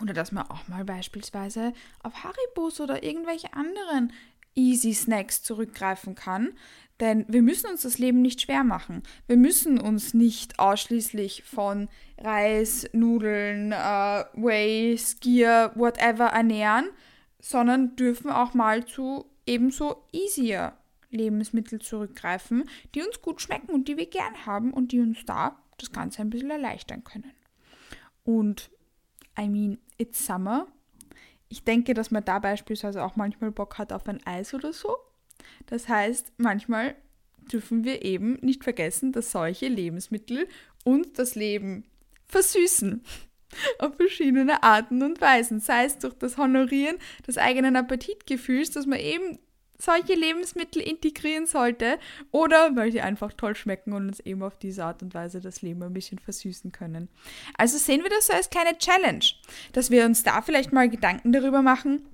oder 0.00 0.14
dass 0.14 0.32
man 0.32 0.48
auch 0.50 0.68
mal 0.68 0.84
beispielsweise 0.84 1.72
auf 2.02 2.24
Haribos 2.24 2.80
oder 2.80 3.02
irgendwelche 3.02 3.52
anderen 3.52 4.12
Easy 4.54 4.94
Snacks 4.94 5.42
zurückgreifen 5.42 6.14
kann. 6.14 6.52
Denn 7.00 7.24
wir 7.28 7.42
müssen 7.42 7.70
uns 7.70 7.82
das 7.82 7.98
Leben 7.98 8.20
nicht 8.20 8.42
schwer 8.42 8.62
machen. 8.62 9.02
Wir 9.26 9.36
müssen 9.36 9.80
uns 9.80 10.12
nicht 10.12 10.58
ausschließlich 10.58 11.44
von 11.44 11.88
Reis, 12.18 12.88
Nudeln, 12.92 13.72
äh, 13.72 14.24
Whey, 14.34 14.98
Skier, 14.98 15.72
whatever 15.76 16.26
ernähren, 16.26 16.90
sondern 17.38 17.96
dürfen 17.96 18.30
auch 18.30 18.52
mal 18.52 18.84
zu 18.84 19.24
ebenso 19.46 20.04
easier 20.12 20.74
Lebensmittel 21.10 21.80
zurückgreifen, 21.80 22.64
die 22.94 23.02
uns 23.02 23.20
gut 23.20 23.40
schmecken 23.40 23.72
und 23.72 23.88
die 23.88 23.96
wir 23.96 24.06
gern 24.06 24.46
haben 24.46 24.72
und 24.72 24.92
die 24.92 25.00
uns 25.00 25.24
da 25.24 25.60
das 25.78 25.92
Ganze 25.92 26.22
ein 26.22 26.30
bisschen 26.30 26.50
erleichtern 26.50 27.04
können. 27.04 27.32
Und 28.24 28.70
I 29.38 29.48
mean, 29.48 29.78
it's 29.98 30.24
summer. 30.24 30.66
Ich 31.48 31.64
denke, 31.64 31.94
dass 31.94 32.10
man 32.10 32.24
da 32.24 32.38
beispielsweise 32.38 33.04
auch 33.04 33.16
manchmal 33.16 33.50
Bock 33.50 33.78
hat 33.78 33.92
auf 33.92 34.06
ein 34.08 34.24
Eis 34.26 34.54
oder 34.54 34.72
so. 34.72 34.96
Das 35.66 35.88
heißt, 35.88 36.32
manchmal 36.36 36.94
dürfen 37.52 37.84
wir 37.84 38.04
eben 38.04 38.34
nicht 38.42 38.62
vergessen, 38.62 39.12
dass 39.12 39.32
solche 39.32 39.68
Lebensmittel 39.68 40.46
uns 40.84 41.12
das 41.12 41.34
Leben 41.34 41.84
versüßen. 42.26 43.02
Auf 43.80 43.96
verschiedene 43.96 44.62
Arten 44.62 45.02
und 45.02 45.20
Weisen. 45.20 45.58
Sei 45.58 45.84
es 45.84 45.98
durch 45.98 46.14
das 46.14 46.38
Honorieren 46.38 46.98
des 47.26 47.36
eigenen 47.36 47.74
Appetitgefühls, 47.74 48.70
dass 48.70 48.86
man 48.86 49.00
eben 49.00 49.40
solche 49.80 50.14
Lebensmittel 50.14 50.82
integrieren 50.82 51.46
sollte 51.46 51.98
oder 52.30 52.76
weil 52.76 52.92
sie 52.92 53.00
einfach 53.00 53.32
toll 53.32 53.56
schmecken 53.56 53.92
und 53.92 54.08
uns 54.08 54.20
eben 54.20 54.42
auf 54.42 54.56
diese 54.58 54.84
Art 54.84 55.02
und 55.02 55.14
Weise 55.14 55.40
das 55.40 55.62
Leben 55.62 55.82
ein 55.82 55.94
bisschen 55.94 56.18
versüßen 56.18 56.72
können. 56.72 57.08
Also 57.56 57.78
sehen 57.78 58.02
wir 58.02 58.10
das 58.10 58.26
so 58.26 58.32
als 58.32 58.50
kleine 58.50 58.76
Challenge, 58.78 59.24
dass 59.72 59.90
wir 59.90 60.04
uns 60.04 60.22
da 60.22 60.42
vielleicht 60.42 60.72
mal 60.72 60.88
Gedanken 60.88 61.32
darüber 61.32 61.62
machen, 61.62 62.06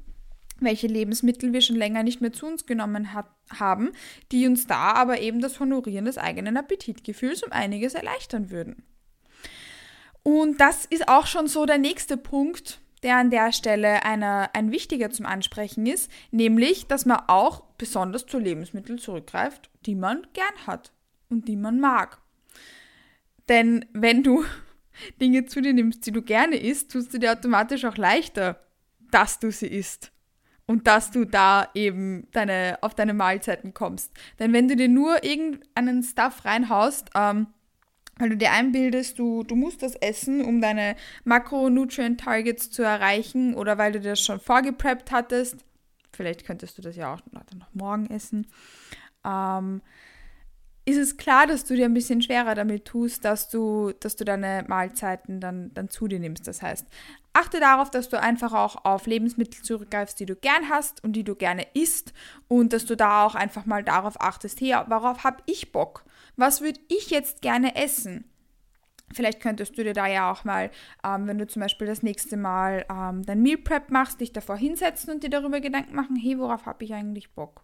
welche 0.60 0.86
Lebensmittel 0.86 1.52
wir 1.52 1.60
schon 1.60 1.76
länger 1.76 2.02
nicht 2.02 2.20
mehr 2.20 2.32
zu 2.32 2.46
uns 2.46 2.66
genommen 2.66 3.12
hat, 3.12 3.26
haben, 3.50 3.92
die 4.32 4.46
uns 4.46 4.66
da 4.66 4.92
aber 4.92 5.20
eben 5.20 5.40
das 5.40 5.60
Honorieren 5.60 6.06
des 6.06 6.18
eigenen 6.18 6.56
Appetitgefühls 6.56 7.42
um 7.42 7.52
einiges 7.52 7.94
erleichtern 7.94 8.50
würden. 8.50 8.82
Und 10.22 10.60
das 10.60 10.86
ist 10.86 11.08
auch 11.08 11.26
schon 11.26 11.46
so 11.46 11.66
der 11.66 11.78
nächste 11.78 12.16
Punkt, 12.16 12.80
der 13.06 13.18
an 13.18 13.30
der 13.30 13.52
Stelle 13.52 14.04
eine, 14.04 14.52
ein 14.52 14.72
wichtiger 14.72 15.10
zum 15.10 15.26
Ansprechen 15.26 15.86
ist, 15.86 16.10
nämlich, 16.32 16.88
dass 16.88 17.06
man 17.06 17.20
auch 17.28 17.60
besonders 17.78 18.26
zu 18.26 18.38
Lebensmitteln 18.38 18.98
zurückgreift, 18.98 19.70
die 19.86 19.94
man 19.94 20.26
gern 20.34 20.66
hat 20.66 20.92
und 21.28 21.46
die 21.46 21.54
man 21.54 21.78
mag. 21.78 22.18
Denn 23.48 23.86
wenn 23.92 24.24
du 24.24 24.44
Dinge 25.20 25.46
zu 25.46 25.62
dir 25.62 25.72
nimmst, 25.72 26.04
die 26.04 26.10
du 26.10 26.20
gerne 26.20 26.56
isst, 26.56 26.90
tust 26.90 27.14
du 27.14 27.18
dir 27.18 27.32
automatisch 27.32 27.84
auch 27.84 27.96
leichter, 27.96 28.60
dass 29.12 29.38
du 29.38 29.52
sie 29.52 29.68
isst 29.68 30.10
und 30.66 30.88
dass 30.88 31.12
du 31.12 31.24
da 31.24 31.68
eben 31.74 32.26
deine, 32.32 32.78
auf 32.80 32.96
deine 32.96 33.14
Mahlzeiten 33.14 33.72
kommst. 33.72 34.12
Denn 34.40 34.52
wenn 34.52 34.66
du 34.66 34.74
dir 34.74 34.88
nur 34.88 35.22
irgendeinen 35.22 36.02
Stuff 36.02 36.44
reinhaust, 36.44 37.10
ähm, 37.14 37.46
weil 38.18 38.30
du 38.30 38.36
dir 38.36 38.52
einbildest, 38.52 39.18
du, 39.18 39.42
du 39.42 39.54
musst 39.56 39.82
das 39.82 39.94
essen, 39.94 40.44
um 40.44 40.60
deine 40.60 40.96
Makronutrient-Targets 41.24 42.70
zu 42.70 42.82
erreichen 42.82 43.54
oder 43.54 43.78
weil 43.78 43.92
du 43.92 44.00
das 44.00 44.20
schon 44.20 44.40
vorgepreppt 44.40 45.10
hattest, 45.10 45.56
vielleicht 46.12 46.46
könntest 46.46 46.78
du 46.78 46.82
das 46.82 46.96
ja 46.96 47.14
auch 47.14 47.20
noch 47.32 47.74
morgen 47.74 48.06
essen, 48.10 48.46
ähm, 49.24 49.82
ist 50.88 50.98
es 50.98 51.16
klar, 51.16 51.48
dass 51.48 51.64
du 51.64 51.74
dir 51.74 51.84
ein 51.84 51.94
bisschen 51.94 52.22
schwerer 52.22 52.54
damit 52.54 52.84
tust, 52.84 53.24
dass 53.24 53.48
du, 53.48 53.92
dass 53.98 54.14
du 54.14 54.24
deine 54.24 54.64
Mahlzeiten 54.68 55.40
dann, 55.40 55.74
dann 55.74 55.90
zu 55.90 56.06
dir 56.06 56.20
nimmst. 56.20 56.46
Das 56.46 56.62
heißt, 56.62 56.86
achte 57.32 57.58
darauf, 57.58 57.90
dass 57.90 58.08
du 58.08 58.20
einfach 58.20 58.52
auch 58.52 58.84
auf 58.84 59.06
Lebensmittel 59.06 59.62
zurückgreifst, 59.62 60.18
die 60.20 60.26
du 60.26 60.36
gern 60.36 60.70
hast 60.70 61.02
und 61.02 61.14
die 61.14 61.24
du 61.24 61.34
gerne 61.34 61.66
isst 61.74 62.12
und 62.46 62.72
dass 62.72 62.86
du 62.86 62.96
da 62.96 63.26
auch 63.26 63.34
einfach 63.34 63.66
mal 63.66 63.82
darauf 63.82 64.20
achtest, 64.20 64.60
hey, 64.60 64.76
worauf 64.86 65.24
habe 65.24 65.42
ich 65.46 65.72
Bock? 65.72 66.05
Was 66.36 66.60
würde 66.60 66.80
ich 66.88 67.10
jetzt 67.10 67.42
gerne 67.42 67.76
essen? 67.76 68.24
Vielleicht 69.12 69.40
könntest 69.40 69.78
du 69.78 69.84
dir 69.84 69.92
da 69.92 70.06
ja 70.06 70.30
auch 70.30 70.44
mal, 70.44 70.70
ähm, 71.04 71.26
wenn 71.26 71.38
du 71.38 71.46
zum 71.46 71.62
Beispiel 71.62 71.86
das 71.86 72.02
nächste 72.02 72.36
Mal 72.36 72.84
ähm, 72.90 73.24
dein 73.24 73.40
Meal 73.40 73.58
Prep 73.58 73.90
machst, 73.90 74.20
dich 74.20 74.32
davor 74.32 74.56
hinsetzen 74.56 75.14
und 75.14 75.22
dir 75.22 75.30
darüber 75.30 75.60
Gedanken 75.60 75.94
machen, 75.94 76.16
hey, 76.16 76.38
worauf 76.38 76.66
habe 76.66 76.84
ich 76.84 76.92
eigentlich 76.92 77.30
Bock? 77.30 77.62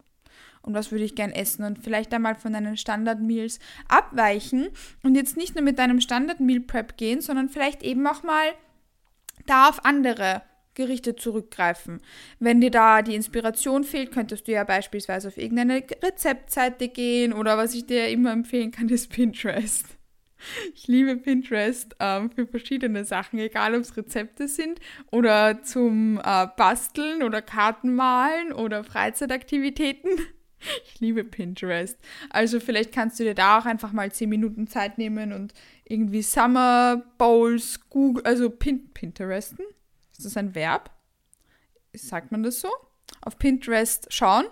und 0.63 0.75
was 0.75 0.91
würde 0.91 1.05
ich 1.05 1.15
gern 1.15 1.31
essen 1.31 1.65
und 1.65 1.79
vielleicht 1.79 2.15
einmal 2.15 2.35
von 2.35 2.53
deinen 2.53 2.77
Standard-Meals 2.77 3.59
abweichen 3.89 4.69
und 5.03 5.15
jetzt 5.15 5.37
nicht 5.37 5.55
nur 5.55 5.65
mit 5.65 5.79
deinem 5.79 6.01
Standard-Meal-Prep 6.01 6.97
gehen, 6.97 7.21
sondern 7.21 7.49
vielleicht 7.49 7.83
eben 7.83 8.07
auch 8.07 8.23
mal 8.23 8.47
da 9.47 9.69
auf 9.69 9.85
andere 9.85 10.43
Gerichte 10.75 11.17
zurückgreifen. 11.17 12.01
Wenn 12.39 12.61
dir 12.61 12.71
da 12.71 13.03
die 13.03 13.15
Inspiration 13.15 13.85
fehlt, 13.85 14.13
könntest 14.13 14.49
du 14.49 14.53
ja 14.53 14.65
beispielsweise 14.65 15.29
auf 15.29 15.37
irgendeine 15.37 15.85
Rezeptseite 16.03 16.89
gehen 16.89 17.33
oder 17.33 17.59
was 17.59 17.75
ich 17.75 17.87
dir 17.87 18.09
immer 18.09 18.33
empfehlen 18.33 18.71
kann, 18.71 18.89
ist 18.89 19.11
Pinterest. 19.11 19.87
Ich 20.75 20.89
liebe 20.89 21.17
Pinterest 21.17 21.95
ähm, 22.01 22.31
für 22.31 22.47
verschiedene 22.47 23.05
Sachen, 23.05 23.39
egal 23.39 23.75
ob 23.75 23.83
es 23.83 23.97
Rezepte 23.97 24.49
sind 24.49 24.81
oder 25.11 25.63
zum 25.63 26.19
äh, 26.19 26.47
Basteln 26.57 27.23
oder 27.23 27.43
Kartenmalen 27.43 28.53
oder 28.53 28.85
Freizeitaktivitäten. 28.85 30.11
Ich 30.85 31.01
liebe 31.01 31.25
Pinterest. 31.25 31.99
Also 32.31 32.61
vielleicht 32.61 32.93
kannst 32.93 33.19
du 33.19 33.25
dir 33.25 33.35
da 33.35 33.59
auch 33.59 33.67
einfach 33.67 33.91
mal 33.91 34.13
10 34.13 34.29
Minuten 34.29 34.69
Zeit 34.69 34.97
nehmen 34.97 35.33
und 35.33 35.53
irgendwie 35.85 36.23
Summer 36.23 37.03
Bowls, 37.19 37.81
Google, 37.91 38.23
also 38.25 38.49
Pin 38.49 38.89
Pinteresten. 38.95 39.65
Ist 40.25 40.37
das 40.37 40.37
ein 40.37 40.55
Verb? 40.55 40.89
Sagt 41.93 42.31
man 42.31 42.45
das 42.45 42.61
so? 42.61 42.69
Auf 43.23 43.39
Pinterest 43.39 44.07
schauen 44.13 44.45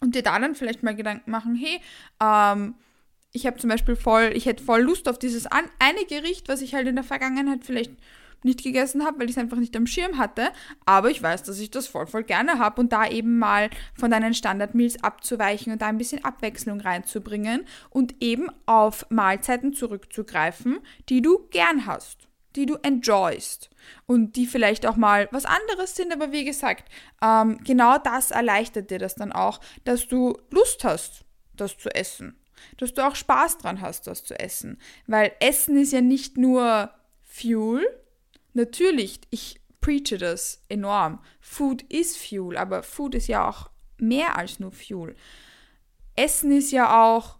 und 0.00 0.14
dir 0.14 0.22
da 0.22 0.38
dann 0.38 0.54
vielleicht 0.54 0.84
mal 0.84 0.94
Gedanken 0.94 1.28
machen, 1.28 1.56
hey, 1.56 1.80
ähm, 2.22 2.76
ich 3.32 3.46
habe 3.46 3.58
zum 3.58 3.68
Beispiel 3.68 3.96
voll, 3.96 4.30
ich 4.32 4.46
hätte 4.46 4.62
voll 4.62 4.82
Lust 4.82 5.08
auf 5.08 5.18
dieses 5.18 5.46
eine 5.46 6.04
Gericht, 6.08 6.48
was 6.48 6.62
ich 6.62 6.74
halt 6.74 6.86
in 6.86 6.94
der 6.94 7.04
Vergangenheit 7.04 7.64
vielleicht 7.64 7.92
nicht 8.44 8.62
gegessen 8.62 9.04
habe, 9.04 9.18
weil 9.18 9.26
ich 9.26 9.32
es 9.32 9.42
einfach 9.42 9.56
nicht 9.56 9.76
am 9.76 9.88
Schirm 9.88 10.18
hatte. 10.18 10.50
Aber 10.84 11.10
ich 11.10 11.20
weiß, 11.20 11.42
dass 11.42 11.58
ich 11.58 11.72
das 11.72 11.88
voll, 11.88 12.06
voll 12.06 12.22
gerne 12.22 12.60
habe 12.60 12.80
und 12.80 12.92
da 12.92 13.08
eben 13.08 13.40
mal 13.40 13.70
von 13.94 14.12
deinen 14.12 14.34
Standardmeals 14.34 15.02
abzuweichen 15.02 15.72
und 15.72 15.82
da 15.82 15.88
ein 15.88 15.98
bisschen 15.98 16.24
Abwechslung 16.24 16.80
reinzubringen 16.80 17.66
und 17.90 18.22
eben 18.22 18.46
auf 18.66 19.04
Mahlzeiten 19.10 19.72
zurückzugreifen, 19.72 20.78
die 21.08 21.22
du 21.22 21.48
gern 21.50 21.86
hast 21.86 22.25
die 22.56 22.66
du 22.66 22.76
enjoyst 22.82 23.70
und 24.06 24.36
die 24.36 24.46
vielleicht 24.46 24.86
auch 24.86 24.96
mal 24.96 25.28
was 25.30 25.44
anderes 25.44 25.94
sind, 25.94 26.12
aber 26.12 26.32
wie 26.32 26.44
gesagt, 26.44 26.90
ähm, 27.22 27.58
genau 27.64 27.98
das 27.98 28.30
erleichtert 28.30 28.90
dir 28.90 28.98
das 28.98 29.14
dann 29.14 29.32
auch, 29.32 29.60
dass 29.84 30.08
du 30.08 30.36
Lust 30.50 30.84
hast, 30.84 31.24
das 31.54 31.78
zu 31.78 31.94
essen, 31.94 32.38
dass 32.78 32.94
du 32.94 33.06
auch 33.06 33.14
Spaß 33.14 33.58
dran 33.58 33.80
hast, 33.80 34.06
das 34.06 34.24
zu 34.24 34.38
essen, 34.38 34.78
weil 35.06 35.32
Essen 35.40 35.76
ist 35.76 35.92
ja 35.92 36.00
nicht 36.00 36.36
nur 36.36 36.90
Fuel, 37.22 37.86
Natürlich, 38.56 39.20
ich 39.28 39.60
preache 39.82 40.16
das 40.16 40.62
enorm. 40.70 41.22
Food 41.42 41.82
is 41.92 42.16
Fuel, 42.16 42.56
aber 42.56 42.82
Food 42.82 43.14
ist 43.14 43.26
ja 43.26 43.46
auch 43.46 43.68
mehr 43.98 44.38
als 44.38 44.60
nur 44.60 44.72
Fuel. 44.72 45.14
Essen 46.14 46.50
ist 46.52 46.70
ja 46.70 47.04
auch 47.04 47.38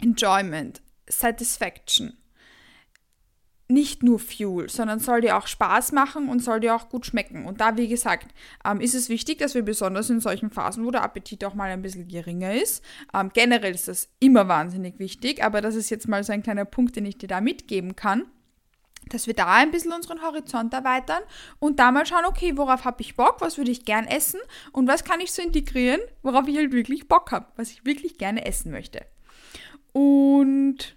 Enjoyment, 0.00 0.82
Satisfaction. 1.06 2.18
Nicht 3.66 4.02
nur 4.02 4.18
Fuel, 4.18 4.68
sondern 4.68 4.98
soll 4.98 5.22
dir 5.22 5.38
auch 5.38 5.46
Spaß 5.46 5.92
machen 5.92 6.28
und 6.28 6.40
soll 6.40 6.60
dir 6.60 6.74
auch 6.74 6.90
gut 6.90 7.06
schmecken. 7.06 7.46
Und 7.46 7.60
da, 7.60 7.76
wie 7.78 7.88
gesagt, 7.88 8.34
ähm, 8.64 8.80
ist 8.80 8.94
es 8.94 9.08
wichtig, 9.08 9.38
dass 9.38 9.54
wir 9.54 9.62
besonders 9.62 10.10
in 10.10 10.20
solchen 10.20 10.50
Phasen, 10.50 10.84
wo 10.84 10.90
der 10.90 11.02
Appetit 11.02 11.44
auch 11.44 11.54
mal 11.54 11.70
ein 11.70 11.80
bisschen 11.80 12.06
geringer 12.06 12.54
ist, 12.54 12.84
ähm, 13.14 13.30
generell 13.32 13.74
ist 13.74 13.88
das 13.88 14.08
immer 14.20 14.48
wahnsinnig 14.48 14.98
wichtig, 14.98 15.42
aber 15.42 15.62
das 15.62 15.76
ist 15.76 15.88
jetzt 15.88 16.08
mal 16.08 16.22
so 16.24 16.32
ein 16.32 16.42
kleiner 16.42 16.66
Punkt, 16.66 16.96
den 16.96 17.06
ich 17.06 17.16
dir 17.16 17.28
da 17.28 17.40
mitgeben 17.40 17.96
kann 17.96 18.24
dass 19.10 19.26
wir 19.26 19.34
da 19.34 19.52
ein 19.54 19.70
bisschen 19.70 19.92
unseren 19.92 20.22
Horizont 20.22 20.72
erweitern 20.72 21.22
und 21.58 21.78
da 21.78 21.90
mal 21.90 22.06
schauen, 22.06 22.24
okay, 22.24 22.56
worauf 22.56 22.84
habe 22.84 23.02
ich 23.02 23.16
Bock, 23.16 23.36
was 23.40 23.58
würde 23.58 23.70
ich 23.70 23.84
gern 23.84 24.06
essen 24.06 24.40
und 24.72 24.88
was 24.88 25.04
kann 25.04 25.20
ich 25.20 25.32
so 25.32 25.42
integrieren, 25.42 26.00
worauf 26.22 26.48
ich 26.48 26.56
halt 26.56 26.72
wirklich 26.72 27.08
Bock 27.08 27.32
habe, 27.32 27.46
was 27.56 27.70
ich 27.70 27.84
wirklich 27.84 28.18
gerne 28.18 28.46
essen 28.46 28.70
möchte. 28.70 29.04
Und 29.92 30.96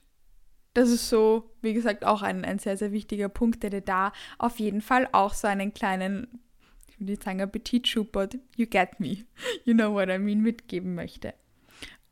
das 0.77 0.91
ist 0.91 1.09
so, 1.09 1.49
wie 1.63 1.73
gesagt, 1.73 2.05
auch 2.05 2.21
ein, 2.21 2.45
ein 2.45 2.59
sehr, 2.59 2.77
sehr 2.77 2.91
wichtiger 2.91 3.29
Punkt, 3.29 3.63
der 3.63 3.71
dir 3.71 3.81
da 3.81 4.13
auf 4.37 4.59
jeden 4.59 4.81
Fall 4.81 5.09
auch 5.11 5.33
so 5.33 5.47
einen 5.47 5.73
kleinen, 5.73 6.39
ich 6.87 6.99
würde 6.99 7.19
sagen, 7.19 7.41
Appetitschub, 7.41 8.11
but 8.11 8.37
you 8.55 8.67
get 8.67 8.99
me, 8.99 9.25
you 9.65 9.73
know 9.73 9.91
what 9.91 10.07
I 10.07 10.19
mean, 10.19 10.41
mitgeben 10.41 10.93
möchte. 10.93 11.33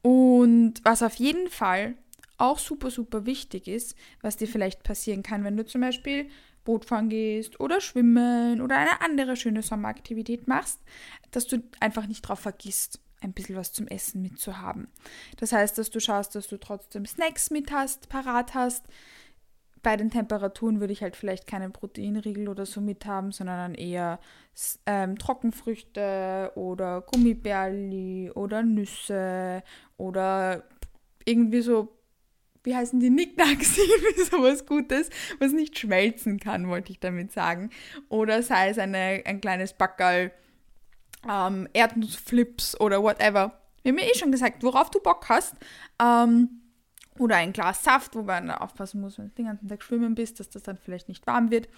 Und 0.02 0.82
was 0.84 1.04
auf 1.04 1.14
jeden 1.14 1.48
Fall 1.48 1.94
auch 2.40 2.58
super, 2.58 2.90
super 2.90 3.28
wichtig 3.28 3.68
ist, 3.68 3.96
was 4.24 4.36
dir 4.36 4.48
vielleicht 4.48 4.82
passieren 4.82 5.22
kann, 5.22 5.44
wenn 5.44 5.58
du 5.58 5.66
zum 5.66 5.82
Beispiel 5.82 6.28
Bootfahren 6.64 7.10
gehst 7.10 7.60
oder 7.60 7.80
schwimmen 7.82 8.62
oder 8.62 8.78
eine 8.78 9.00
andere 9.02 9.36
schöne 9.36 9.62
Sommeraktivität 9.62 10.48
machst, 10.48 10.80
dass 11.30 11.46
du 11.46 11.62
einfach 11.80 12.08
nicht 12.08 12.24
drauf 12.24 12.40
vergisst, 12.40 13.00
ein 13.26 13.34
bisschen 13.34 13.56
was 13.56 13.74
zum 13.74 13.88
Essen 13.88 14.22
mitzuhaben. 14.22 14.88
Das 15.38 15.52
heißt, 15.52 15.78
dass 15.78 15.90
du 15.90 16.00
schaust, 16.00 16.36
dass 16.36 16.48
du 16.48 16.58
trotzdem 16.58 17.06
Snacks 17.06 17.50
mit 17.50 17.72
hast, 17.72 18.10
parat 18.10 18.54
hast. 18.54 18.86
Bei 19.84 19.98
den 19.98 20.10
Temperaturen 20.10 20.80
würde 20.80 20.94
ich 20.94 21.04
halt 21.04 21.16
vielleicht 21.16 21.46
keinen 21.46 21.72
Proteinriegel 21.72 22.48
oder 22.50 22.66
so 22.66 22.82
mit 22.82 23.06
haben, 23.06 23.32
sondern 23.32 23.58
dann 23.58 23.76
eher 23.76 24.20
ähm, 24.86 25.18
Trockenfrüchte 25.18 26.54
oder 26.56 27.02
Gummibärli 27.02 28.32
oder 28.34 28.64
Nüsse 28.64 29.62
oder 29.98 30.64
irgendwie 31.26 31.62
so 31.62 31.96
wie 32.66 32.76
heißen 32.76 33.00
die 33.00 33.12
Nicknacks, 33.12 33.76
sowas 34.32 34.66
Gutes, 34.66 35.10
was 35.40 35.52
nicht 35.54 35.78
schmelzen 35.78 36.40
kann, 36.40 36.68
wollte 36.68 36.92
ich 36.92 37.00
damit 37.00 37.32
sagen. 37.32 37.70
Oder 38.10 38.42
sei 38.42 38.70
es 38.70 38.80
eine, 38.80 39.22
ein 39.24 39.40
kleines 39.40 39.74
Backerl, 39.74 40.32
ähm, 41.30 41.68
Erdnussflips 41.74 42.80
oder 42.80 43.02
whatever. 43.02 43.60
Wir 43.84 43.92
haben 43.92 44.00
ja 44.00 44.06
eh 44.06 44.18
schon 44.18 44.32
gesagt, 44.32 44.64
worauf 44.64 44.90
du 44.90 45.00
Bock 45.00 45.30
hast. 45.30 45.56
Ähm, 46.02 46.62
oder 47.18 47.38
ein 47.38 47.54
Glas 47.54 47.84
Saft, 47.84 48.16
wobei 48.16 48.42
man 48.42 48.58
aufpassen 48.58 49.00
muss, 49.00 49.18
wenn 49.18 49.30
du 49.30 49.36
den 49.36 49.46
ganzen 49.46 49.70
Tag 49.70 49.82
schwimmen 49.84 50.16
bist, 50.16 50.40
dass 50.40 50.50
das 50.50 50.64
dann 50.64 50.78
vielleicht 50.78 51.08
nicht 51.08 51.26
warm 51.26 51.50
wird. 51.50 51.70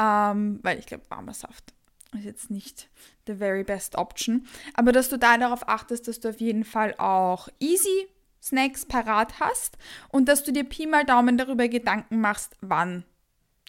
Ähm, 0.00 0.58
weil 0.62 0.78
ich 0.78 0.86
glaube, 0.86 1.04
warmer 1.08 1.34
Saft 1.34 1.72
ist 2.12 2.24
jetzt 2.24 2.50
nicht 2.50 2.88
the 3.26 3.34
very 3.34 3.62
best 3.62 3.96
option. 3.96 4.46
Aber 4.74 4.92
dass 4.92 5.08
du 5.08 5.16
da 5.16 5.38
darauf 5.38 5.68
achtest, 5.68 6.08
dass 6.08 6.20
du 6.20 6.30
auf 6.30 6.40
jeden 6.40 6.64
Fall 6.64 6.94
auch 6.98 7.48
easy 7.60 8.08
Snacks 8.42 8.86
parat 8.86 9.38
hast 9.38 9.76
und 10.08 10.28
dass 10.28 10.42
du 10.42 10.52
dir 10.52 10.64
Pi 10.64 10.86
mal 10.86 11.04
Daumen 11.04 11.36
darüber 11.36 11.68
Gedanken 11.68 12.20
machst, 12.20 12.56
wann 12.60 13.04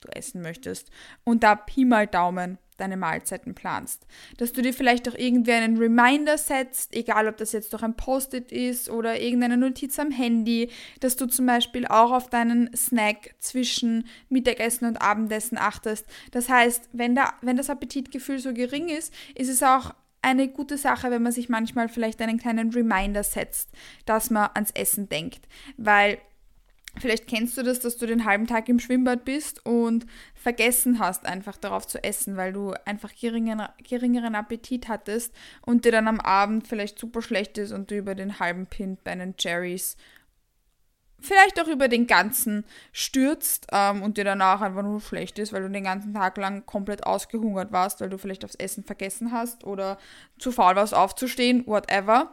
du 0.01 0.07
essen 0.09 0.41
möchtest 0.41 0.89
und 1.23 1.43
da 1.43 1.55
Pi 1.55 1.85
mal 1.85 2.07
Daumen 2.07 2.57
deine 2.81 2.97
Mahlzeiten 2.97 3.55
planst. 3.55 4.05
Dass 4.38 4.51
du 4.51 4.61
dir 4.61 4.73
vielleicht 4.73 5.07
auch 5.07 5.15
irgendwie 5.15 5.53
einen 5.53 5.77
Reminder 5.77 6.38
setzt, 6.38 6.95
egal 6.95 7.27
ob 7.27 7.38
das 7.38 7.51
jetzt 7.51 7.71
durch 7.73 7.83
ein 7.83 7.95
Post-it 7.95 8.51
ist 8.51 8.89
oder 8.89 9.19
irgendeine 9.19 9.57
Notiz 9.57 9.97
am 10.00 10.11
Handy, 10.11 10.69
dass 11.00 11.15
du 11.15 11.27
zum 11.27 11.45
Beispiel 11.45 11.85
auch 11.88 12.11
auf 12.11 12.29
deinen 12.29 12.75
Snack 12.75 13.35
zwischen 13.39 14.07
Mittagessen 14.29 14.85
und 14.85 15.01
Abendessen 15.01 15.57
achtest. 15.57 16.05
Das 16.31 16.50
heißt, 16.50 16.89
wenn, 16.93 17.15
da, 17.15 17.33
wenn 17.41 17.57
das 17.57 17.69
Appetitgefühl 17.69 18.39
so 18.39 18.53
gering 18.53 18.89
ist, 18.89 19.13
ist 19.35 19.50
es 19.50 19.63
auch 19.63 19.93
eine 20.21 20.47
gute 20.47 20.77
Sache, 20.77 21.09
wenn 21.11 21.23
man 21.23 21.31
sich 21.31 21.50
manchmal 21.50 21.89
vielleicht 21.89 22.21
einen 22.21 22.38
kleinen 22.38 22.71
Reminder 22.71 23.23
setzt, 23.23 23.69
dass 24.05 24.29
man 24.29 24.50
ans 24.53 24.71
Essen 24.71 25.09
denkt. 25.09 25.47
Weil 25.77 26.19
vielleicht 27.00 27.27
kennst 27.27 27.57
du 27.57 27.63
das, 27.63 27.79
dass 27.79 27.98
du 27.98 28.05
den 28.05 28.25
halben 28.25 28.48
Tag 28.48 28.67
im 28.69 28.79
Schwimmbad 28.79 29.25
bist 29.25 29.65
und 29.65 30.05
vergessen 30.36 31.00
hast, 31.00 31.25
einfach 31.25 31.57
darauf 31.57 31.88
zu 31.88 32.03
essen, 32.03 32.38
weil 32.38 32.53
du 32.53 32.74
einfach 32.86 33.13
geringeren, 33.13 33.67
geringeren 33.88 34.36
Appetit 34.36 34.88
hattest 34.88 35.33
und 35.65 35.86
dir 35.86 35.91
dann 35.91 36.07
am 36.07 36.19
Abend 36.19 36.67
vielleicht 36.67 37.00
super 37.00 37.21
schlecht 37.21 37.57
ist 37.57 37.71
und 37.71 37.91
du 37.91 37.98
über 37.98 38.15
den 38.15 38.39
halben 38.39 38.65
Pint 38.65 39.03
bei 39.03 39.12
einen 39.12 39.38
Cherries 39.38 39.98
vielleicht 41.21 41.62
auch 41.62 41.67
über 41.67 41.88
den 41.88 42.07
ganzen 42.07 42.65
stürzt 42.91 43.67
ähm, 43.71 44.01
und 44.01 44.17
dir 44.17 44.24
danach 44.24 44.62
einfach 44.62 44.81
nur 44.81 45.00
schlecht 45.00 45.39
ist, 45.39 45.53
weil 45.53 45.62
du 45.62 45.69
den 45.69 45.83
ganzen 45.83 46.13
Tag 46.13 46.38
lang 46.38 46.65
komplett 46.65 47.05
ausgehungert 47.05 47.71
warst, 47.71 48.01
weil 48.01 48.10
du 48.10 48.17
vielleicht 48.17 48.43
aufs 48.43 48.55
Essen 48.55 48.83
vergessen 48.83 49.31
hast 49.31 49.63
oder 49.63 49.98
zu 50.39 50.51
faul 50.51 50.75
warst 50.75 50.93
aufzustehen, 50.93 51.65
whatever. 51.67 52.31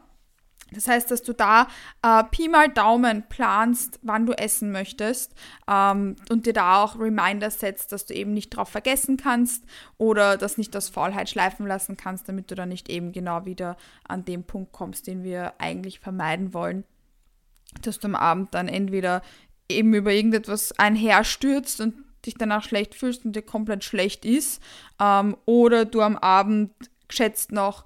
Das 0.72 0.86
heißt, 0.86 1.10
dass 1.10 1.22
du 1.22 1.32
da 1.32 1.66
äh, 2.02 2.24
Pi 2.24 2.48
mal 2.48 2.68
Daumen 2.68 3.24
planst, 3.28 3.98
wann 4.02 4.26
du 4.26 4.32
essen 4.34 4.70
möchtest 4.70 5.34
ähm, 5.66 6.16
und 6.30 6.46
dir 6.46 6.52
da 6.52 6.82
auch 6.82 6.98
Reminder 6.98 7.50
setzt, 7.50 7.92
dass 7.92 8.04
du 8.04 8.14
eben 8.14 8.34
nicht 8.34 8.50
drauf 8.50 8.68
vergessen 8.68 9.16
kannst 9.16 9.64
oder 9.96 10.36
das 10.36 10.58
nicht 10.58 10.76
aus 10.76 10.90
Faulheit 10.90 11.30
schleifen 11.30 11.66
lassen 11.66 11.96
kannst, 11.96 12.28
damit 12.28 12.50
du 12.50 12.54
dann 12.54 12.68
nicht 12.68 12.90
eben 12.90 13.12
genau 13.12 13.46
wieder 13.46 13.76
an 14.06 14.24
den 14.24 14.44
Punkt 14.44 14.72
kommst, 14.72 15.06
den 15.06 15.22
wir 15.22 15.54
eigentlich 15.58 16.00
vermeiden 16.00 16.52
wollen, 16.52 16.84
dass 17.82 17.98
du 17.98 18.08
am 18.08 18.14
Abend 18.14 18.52
dann 18.52 18.68
entweder 18.68 19.22
eben 19.70 19.94
über 19.94 20.12
irgendetwas 20.12 20.78
einherstürzt 20.78 21.80
und 21.80 21.94
dich 22.26 22.34
danach 22.34 22.64
schlecht 22.64 22.94
fühlst 22.94 23.24
und 23.24 23.36
dir 23.36 23.42
komplett 23.42 23.84
schlecht 23.84 24.24
ist 24.24 24.62
ähm, 25.00 25.36
oder 25.46 25.84
du 25.86 26.02
am 26.02 26.16
Abend 26.16 26.72
geschätzt 27.06 27.52
noch 27.52 27.84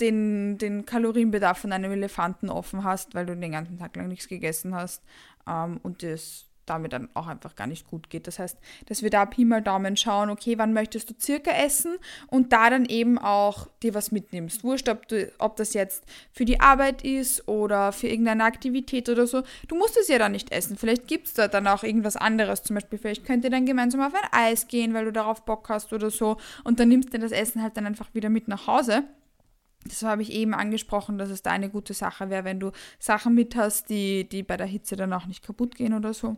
den, 0.00 0.58
den 0.58 0.86
Kalorienbedarf 0.86 1.58
von 1.58 1.72
einem 1.72 1.92
Elefanten 1.92 2.50
offen 2.50 2.84
hast, 2.84 3.14
weil 3.14 3.26
du 3.26 3.36
den 3.36 3.52
ganzen 3.52 3.78
Tag 3.78 3.96
lang 3.96 4.08
nichts 4.08 4.28
gegessen 4.28 4.74
hast 4.74 5.02
ähm, 5.46 5.78
und 5.82 6.02
das 6.02 6.46
damit 6.66 6.92
dann 6.92 7.08
auch 7.14 7.26
einfach 7.26 7.56
gar 7.56 7.66
nicht 7.66 7.86
gut 7.86 8.10
geht. 8.10 8.26
Das 8.26 8.38
heißt, 8.38 8.58
dass 8.86 9.02
wir 9.02 9.10
da 9.10 9.26
Pi 9.26 9.44
mal 9.44 9.62
Daumen 9.62 9.96
schauen, 9.96 10.30
okay, 10.30 10.58
wann 10.58 10.72
möchtest 10.72 11.10
du 11.10 11.14
circa 11.20 11.50
essen 11.50 11.96
und 12.28 12.52
da 12.52 12.70
dann 12.70 12.86
eben 12.86 13.18
auch 13.18 13.68
dir 13.82 13.94
was 13.94 14.12
mitnimmst. 14.12 14.64
Wurscht, 14.64 14.88
ob, 14.88 15.08
du, 15.08 15.30
ob 15.38 15.56
das 15.56 15.74
jetzt 15.74 16.04
für 16.32 16.44
die 16.44 16.60
Arbeit 16.60 17.02
ist 17.04 17.46
oder 17.48 17.92
für 17.92 18.08
irgendeine 18.08 18.44
Aktivität 18.44 19.08
oder 19.08 19.26
so. 19.26 19.42
Du 19.68 19.76
musst 19.76 19.96
es 19.96 20.08
ja 20.08 20.18
dann 20.18 20.32
nicht 20.32 20.52
essen. 20.52 20.76
Vielleicht 20.76 21.06
gibt 21.06 21.26
es 21.26 21.34
da 21.34 21.48
dann 21.48 21.66
auch 21.66 21.82
irgendwas 21.82 22.16
anderes. 22.16 22.62
Zum 22.62 22.74
Beispiel, 22.74 22.98
vielleicht 22.98 23.24
könnt 23.24 23.44
ihr 23.44 23.50
dann 23.50 23.66
gemeinsam 23.66 24.00
auf 24.00 24.14
ein 24.14 24.28
Eis 24.32 24.68
gehen, 24.68 24.94
weil 24.94 25.04
du 25.04 25.12
darauf 25.12 25.44
Bock 25.44 25.68
hast 25.68 25.92
oder 25.92 26.10
so. 26.10 26.38
Und 26.64 26.80
dann 26.80 26.88
nimmst 26.88 27.12
du 27.12 27.18
das 27.18 27.32
Essen 27.32 27.62
halt 27.62 27.76
dann 27.76 27.86
einfach 27.86 28.14
wieder 28.14 28.30
mit 28.30 28.48
nach 28.48 28.66
Hause. 28.66 29.04
Das 29.88 30.02
habe 30.02 30.22
ich 30.22 30.32
eben 30.32 30.54
angesprochen, 30.54 31.18
dass 31.18 31.30
es 31.30 31.42
da 31.42 31.50
eine 31.50 31.68
gute 31.68 31.94
Sache 31.94 32.30
wäre, 32.30 32.44
wenn 32.44 32.60
du 32.60 32.72
Sachen 32.98 33.34
mit 33.34 33.54
hast, 33.54 33.90
die, 33.90 34.28
die 34.28 34.42
bei 34.42 34.56
der 34.56 34.66
Hitze 34.66 34.96
dann 34.96 35.12
auch 35.12 35.26
nicht 35.26 35.44
kaputt 35.44 35.74
gehen 35.74 35.92
oder 35.92 36.14
so. 36.14 36.36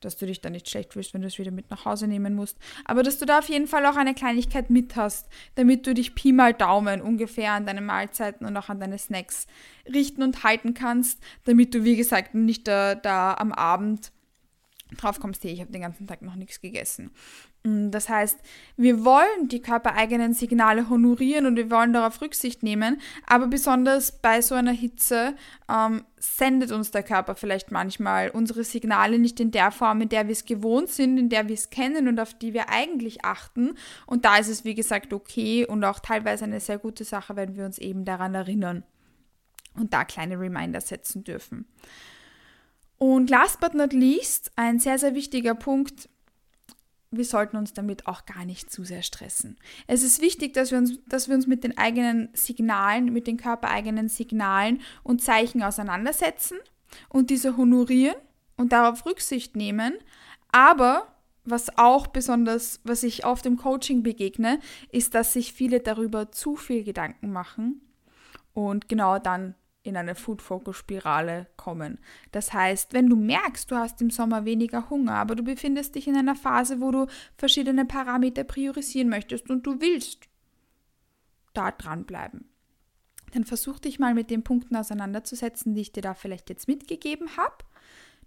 Dass 0.00 0.18
du 0.18 0.26
dich 0.26 0.40
dann 0.40 0.52
nicht 0.52 0.68
schlecht 0.68 0.92
fühlst, 0.92 1.14
wenn 1.14 1.22
du 1.22 1.26
es 1.26 1.38
wieder 1.38 1.52
mit 1.52 1.70
nach 1.70 1.84
Hause 1.86 2.06
nehmen 2.06 2.34
musst. 2.34 2.58
Aber 2.84 3.02
dass 3.02 3.18
du 3.18 3.24
da 3.24 3.38
auf 3.38 3.48
jeden 3.48 3.66
Fall 3.66 3.86
auch 3.86 3.96
eine 3.96 4.14
Kleinigkeit 4.14 4.68
mit 4.68 4.96
hast, 4.96 5.28
damit 5.54 5.86
du 5.86 5.94
dich 5.94 6.14
Pi 6.14 6.32
mal 6.32 6.52
Daumen 6.52 7.00
ungefähr 7.00 7.52
an 7.52 7.66
deine 7.66 7.80
Mahlzeiten 7.80 8.46
und 8.46 8.56
auch 8.56 8.68
an 8.68 8.80
deine 8.80 8.98
Snacks 8.98 9.46
richten 9.86 10.22
und 10.22 10.44
halten 10.44 10.74
kannst, 10.74 11.20
damit 11.44 11.72
du, 11.72 11.84
wie 11.84 11.96
gesagt, 11.96 12.34
nicht 12.34 12.68
da, 12.68 12.94
da 12.94 13.34
am 13.34 13.52
Abend 13.52 14.12
drauf 14.96 15.18
kommst, 15.18 15.42
hey, 15.42 15.52
ich 15.52 15.60
habe 15.60 15.72
den 15.72 15.82
ganzen 15.82 16.06
Tag 16.06 16.22
noch 16.22 16.36
nichts 16.36 16.60
gegessen. 16.60 17.10
Mm, 17.64 17.90
das 17.90 18.08
heißt, 18.08 18.38
wir 18.76 19.04
wollen 19.04 19.48
die 19.48 19.60
körpereigenen 19.60 20.32
Signale 20.32 20.88
honorieren 20.88 21.46
und 21.46 21.56
wir 21.56 21.70
wollen 21.70 21.92
darauf 21.92 22.20
Rücksicht 22.20 22.62
nehmen, 22.62 23.00
aber 23.26 23.48
besonders 23.48 24.12
bei 24.12 24.40
so 24.40 24.54
einer 24.54 24.72
Hitze 24.72 25.34
ähm, 25.68 26.04
sendet 26.18 26.70
uns 26.70 26.92
der 26.92 27.02
Körper 27.02 27.34
vielleicht 27.34 27.72
manchmal 27.72 28.30
unsere 28.30 28.62
Signale 28.62 29.18
nicht 29.18 29.40
in 29.40 29.50
der 29.50 29.72
Form, 29.72 30.00
in 30.02 30.08
der 30.08 30.26
wir 30.26 30.32
es 30.32 30.44
gewohnt 30.44 30.88
sind, 30.88 31.18
in 31.18 31.28
der 31.28 31.48
wir 31.48 31.54
es 31.54 31.70
kennen 31.70 32.06
und 32.06 32.20
auf 32.20 32.34
die 32.34 32.54
wir 32.54 32.68
eigentlich 32.68 33.24
achten. 33.24 33.74
Und 34.06 34.24
da 34.24 34.36
ist 34.36 34.48
es, 34.48 34.64
wie 34.64 34.74
gesagt, 34.74 35.12
okay 35.12 35.66
und 35.66 35.84
auch 35.84 35.98
teilweise 35.98 36.44
eine 36.44 36.60
sehr 36.60 36.78
gute 36.78 37.04
Sache, 37.04 37.34
wenn 37.34 37.56
wir 37.56 37.64
uns 37.64 37.78
eben 37.78 38.04
daran 38.04 38.34
erinnern 38.34 38.84
und 39.74 39.92
da 39.92 40.04
kleine 40.04 40.38
Reminder 40.38 40.80
setzen 40.80 41.24
dürfen. 41.24 41.66
Und 42.98 43.30
last 43.30 43.60
but 43.60 43.74
not 43.74 43.92
least, 43.92 44.50
ein 44.56 44.78
sehr, 44.78 44.98
sehr 44.98 45.14
wichtiger 45.14 45.54
Punkt, 45.54 46.08
wir 47.10 47.24
sollten 47.24 47.56
uns 47.56 47.72
damit 47.72 48.06
auch 48.06 48.26
gar 48.26 48.44
nicht 48.44 48.70
zu 48.70 48.84
sehr 48.84 49.02
stressen. 49.02 49.56
Es 49.86 50.02
ist 50.02 50.20
wichtig, 50.20 50.54
dass 50.54 50.70
wir 50.70 50.78
uns, 50.78 50.98
dass 51.06 51.28
wir 51.28 51.34
uns 51.34 51.46
mit 51.46 51.64
den 51.64 51.78
eigenen 51.78 52.28
Signalen, 52.32 53.12
mit 53.12 53.26
den 53.26 53.36
körpereigenen 53.36 54.08
Signalen 54.08 54.80
und 55.02 55.22
Zeichen 55.22 55.62
auseinandersetzen 55.62 56.58
und 57.08 57.30
diese 57.30 57.56
honorieren 57.56 58.16
und 58.56 58.72
darauf 58.72 59.06
Rücksicht 59.06 59.56
nehmen. 59.56 59.94
Aber 60.50 61.08
was 61.44 61.78
auch 61.78 62.08
besonders, 62.08 62.80
was 62.82 63.02
ich 63.02 63.24
oft 63.24 63.46
im 63.46 63.56
Coaching 63.56 64.02
begegne, 64.02 64.58
ist, 64.90 65.14
dass 65.14 65.32
sich 65.32 65.52
viele 65.52 65.80
darüber 65.80 66.32
zu 66.32 66.56
viel 66.56 66.82
Gedanken 66.82 67.30
machen 67.30 67.80
und 68.52 68.88
genau 68.88 69.18
dann 69.18 69.54
in 69.86 69.96
eine 69.96 70.14
Food-Focus-Spirale 70.14 71.46
kommen. 71.56 71.98
Das 72.32 72.52
heißt, 72.52 72.92
wenn 72.92 73.08
du 73.08 73.16
merkst, 73.16 73.70
du 73.70 73.76
hast 73.76 74.00
im 74.02 74.10
Sommer 74.10 74.44
weniger 74.44 74.90
Hunger, 74.90 75.14
aber 75.14 75.34
du 75.34 75.42
befindest 75.42 75.94
dich 75.94 76.08
in 76.08 76.16
einer 76.16 76.34
Phase, 76.34 76.80
wo 76.80 76.90
du 76.90 77.06
verschiedene 77.36 77.84
Parameter 77.84 78.44
priorisieren 78.44 79.08
möchtest 79.08 79.50
und 79.50 79.66
du 79.66 79.80
willst 79.80 80.28
da 81.54 81.70
dranbleiben, 81.70 82.48
dann 83.32 83.44
versuch 83.44 83.78
dich 83.78 83.98
mal 83.98 84.14
mit 84.14 84.30
den 84.30 84.42
Punkten 84.42 84.76
auseinanderzusetzen, 84.76 85.74
die 85.74 85.82
ich 85.82 85.92
dir 85.92 86.02
da 86.02 86.14
vielleicht 86.14 86.48
jetzt 86.50 86.68
mitgegeben 86.68 87.36
habe. 87.36 87.56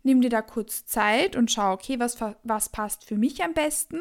Nimm 0.04 0.22
dir 0.22 0.30
da 0.30 0.42
kurz 0.42 0.86
Zeit 0.86 1.36
und 1.36 1.52
schau, 1.52 1.74
okay, 1.74 2.00
was, 2.00 2.18
was 2.44 2.70
passt 2.70 3.06
für 3.06 3.18
mich 3.18 3.44
am 3.44 3.54
besten 3.54 4.00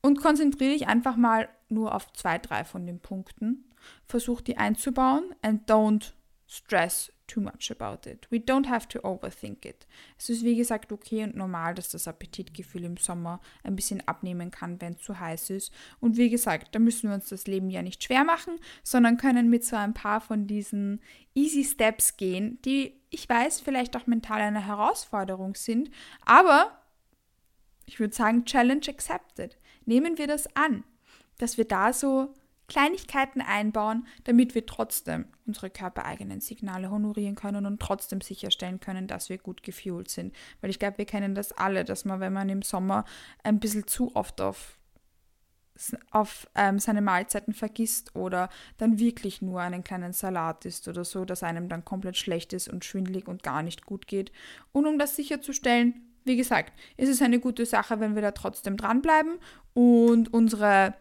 und 0.00 0.20
konzentriere 0.20 0.74
dich 0.74 0.86
einfach 0.86 1.16
mal 1.16 1.48
nur 1.68 1.94
auf 1.94 2.12
zwei, 2.12 2.38
drei 2.38 2.64
von 2.64 2.86
den 2.86 3.00
Punkten. 3.00 3.64
Versuch 4.06 4.40
die 4.40 4.58
einzubauen 4.58 5.34
and 5.42 5.70
don't 5.70 6.12
stress 6.46 7.10
too 7.26 7.40
much 7.40 7.70
about 7.70 8.08
it. 8.08 8.26
We 8.30 8.38
don't 8.38 8.68
have 8.68 8.86
to 8.88 9.00
overthink 9.00 9.64
it. 9.64 9.86
Es 10.18 10.28
ist 10.28 10.44
wie 10.44 10.56
gesagt 10.56 10.92
okay 10.92 11.24
und 11.24 11.36
normal, 11.36 11.74
dass 11.74 11.90
das 11.90 12.06
Appetitgefühl 12.06 12.84
im 12.84 12.96
Sommer 12.96 13.40
ein 13.62 13.76
bisschen 13.76 14.06
abnehmen 14.06 14.50
kann, 14.50 14.80
wenn 14.80 14.92
es 14.94 15.00
zu 15.00 15.18
heiß 15.18 15.50
ist. 15.50 15.72
Und 16.00 16.16
wie 16.16 16.28
gesagt, 16.28 16.74
da 16.74 16.78
müssen 16.78 17.08
wir 17.08 17.14
uns 17.14 17.28
das 17.28 17.46
Leben 17.46 17.70
ja 17.70 17.82
nicht 17.82 18.04
schwer 18.04 18.24
machen, 18.24 18.58
sondern 18.82 19.16
können 19.16 19.48
mit 19.48 19.64
so 19.64 19.76
ein 19.76 19.94
paar 19.94 20.20
von 20.20 20.46
diesen 20.46 21.00
easy 21.34 21.64
Steps 21.64 22.16
gehen, 22.16 22.60
die 22.62 23.00
ich 23.10 23.28
weiß 23.28 23.60
vielleicht 23.60 23.96
auch 23.96 24.06
mental 24.06 24.40
eine 24.40 24.66
Herausforderung 24.66 25.54
sind, 25.54 25.90
aber 26.24 26.78
ich 27.86 28.00
würde 28.00 28.14
sagen, 28.14 28.44
Challenge 28.44 28.88
accepted. 28.88 29.56
Nehmen 29.84 30.18
wir 30.18 30.26
das 30.26 30.48
an, 30.56 30.84
dass 31.38 31.58
wir 31.58 31.66
da 31.66 31.92
so 31.92 32.32
Kleinigkeiten 32.66 33.40
einbauen, 33.40 34.06
damit 34.24 34.54
wir 34.54 34.64
trotzdem 34.64 35.26
unsere 35.46 35.70
körpereigenen 35.70 36.40
Signale 36.40 36.90
honorieren 36.90 37.34
können 37.34 37.66
und 37.66 37.80
trotzdem 37.80 38.20
sicherstellen 38.20 38.80
können, 38.80 39.06
dass 39.06 39.28
wir 39.28 39.38
gut 39.38 39.62
gefühlt 39.62 40.10
sind. 40.10 40.34
Weil 40.60 40.70
ich 40.70 40.78
glaube, 40.78 40.98
wir 40.98 41.04
kennen 41.04 41.34
das 41.34 41.52
alle, 41.52 41.84
dass 41.84 42.04
man, 42.04 42.20
wenn 42.20 42.32
man 42.32 42.48
im 42.48 42.62
Sommer 42.62 43.04
ein 43.42 43.60
bisschen 43.60 43.86
zu 43.86 44.16
oft 44.16 44.40
auf, 44.40 44.78
auf 46.10 46.48
ähm, 46.54 46.78
seine 46.78 47.02
Mahlzeiten 47.02 47.52
vergisst 47.52 48.16
oder 48.16 48.48
dann 48.78 48.98
wirklich 48.98 49.42
nur 49.42 49.60
einen 49.60 49.84
kleinen 49.84 50.12
Salat 50.12 50.64
isst 50.64 50.88
oder 50.88 51.04
so, 51.04 51.26
dass 51.26 51.42
einem 51.42 51.68
dann 51.68 51.84
komplett 51.84 52.16
schlecht 52.16 52.54
ist 52.54 52.68
und 52.68 52.84
schwindlig 52.84 53.28
und 53.28 53.42
gar 53.42 53.62
nicht 53.62 53.84
gut 53.84 54.06
geht. 54.06 54.32
Und 54.72 54.86
um 54.86 54.98
das 54.98 55.16
sicherzustellen, 55.16 56.00
wie 56.24 56.36
gesagt, 56.36 56.72
ist 56.96 57.10
es 57.10 57.20
eine 57.20 57.38
gute 57.38 57.66
Sache, 57.66 58.00
wenn 58.00 58.14
wir 58.14 58.22
da 58.22 58.30
trotzdem 58.30 58.78
dranbleiben 58.78 59.34
und 59.74 60.32
unsere 60.32 60.94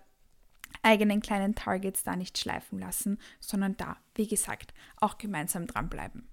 eigenen 0.81 1.21
kleinen 1.21 1.55
Targets 1.55 2.03
da 2.03 2.15
nicht 2.15 2.37
schleifen 2.37 2.79
lassen, 2.79 3.19
sondern 3.39 3.77
da, 3.77 3.97
wie 4.15 4.27
gesagt, 4.27 4.73
auch 4.97 5.17
gemeinsam 5.17 5.67
dranbleiben. 5.67 6.27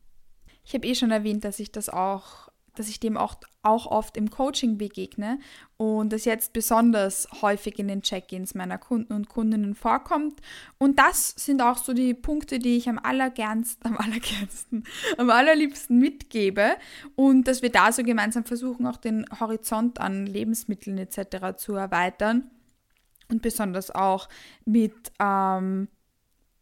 Ich 0.64 0.74
habe 0.74 0.87
eh 0.87 0.94
schon 0.94 1.11
erwähnt, 1.11 1.44
dass 1.44 1.59
ich 1.59 1.72
das 1.72 1.88
auch, 1.88 2.48
dass 2.74 2.88
ich 2.88 3.00
dem 3.00 3.16
auch, 3.16 3.35
auch 3.62 3.87
oft 3.87 4.16
im 4.16 4.31
Coaching 4.31 4.79
begegne 4.79 5.38
und 5.76 6.12
das 6.12 6.24
jetzt 6.24 6.53
besonders 6.53 7.29
häufig 7.42 7.79
in 7.79 7.88
den 7.88 8.03
Check-ins 8.03 8.55
meiner 8.55 8.79
Kunden 8.79 9.12
und 9.12 9.29
Kundinnen 9.29 9.74
vorkommt. 9.74 10.40
Und 10.79 10.98
das 10.98 11.35
sind 11.37 11.61
auch 11.62 11.79
so 11.79 11.92
die 11.92 12.14
Punkte, 12.14 12.59
die 12.59 12.76
ich 12.76 12.88
am 12.88 12.98
allergernsten, 12.98 13.90
am 13.90 13.98
allergernsten, 13.98 14.85
am 15.18 15.31
allerliebsten 15.31 15.98
mitgebe 15.98 16.76
und 17.16 17.48
dass 17.48 17.62
wir 17.62 17.70
da 17.70 17.90
so 17.92 18.03
gemeinsam 18.03 18.44
versuchen, 18.44 18.87
auch 18.87 18.96
den 18.96 19.26
Horizont 19.40 20.00
an 20.00 20.26
Lebensmitteln 20.26 20.98
etc. 20.98 21.57
zu 21.57 21.74
erweitern 21.74 22.50
und 23.31 23.43
besonders 23.43 23.90
auch 23.90 24.29
mit 24.64 25.12
ähm, 25.19 25.88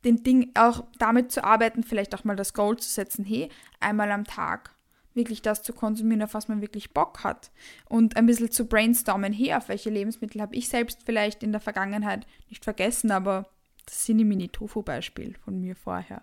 den 0.04 0.22
Ding, 0.22 0.52
auch 0.54 0.85
damit 0.98 1.33
zu 1.33 1.44
arbeiten, 1.44 1.83
vielleicht 1.83 2.14
auch 2.14 2.24
mal 2.24 2.37
das 2.37 2.54
Goal 2.54 2.76
zu 2.76 2.88
setzen, 2.88 3.24
hey, 3.24 3.50
einmal 3.81 4.11
am 4.12 4.24
Tag 4.24 4.74
wirklich 5.14 5.42
das 5.42 5.62
zu 5.62 5.72
konsumieren, 5.72 6.22
auf 6.22 6.35
was 6.35 6.48
man 6.48 6.61
wirklich 6.61 6.94
Bock 6.94 7.24
hat 7.24 7.50
und 7.88 8.16
ein 8.16 8.26
bisschen 8.26 8.50
zu 8.50 8.66
brainstormen, 8.66 9.33
hey, 9.33 9.52
auf 9.54 9.68
welche 9.68 9.90
Lebensmittel 9.90 10.40
habe 10.40 10.54
ich 10.54 10.68
selbst 10.68 11.02
vielleicht 11.04 11.42
in 11.42 11.52
der 11.52 11.61
Vergangenheit 11.61 12.26
nicht 12.48 12.64
vergessen, 12.64 13.11
aber 13.11 13.48
das 13.85 14.04
Cinnamini-Tofu-Beispiel 14.04 15.37
von 15.44 15.61
mir 15.61 15.74
vorher. 15.74 16.22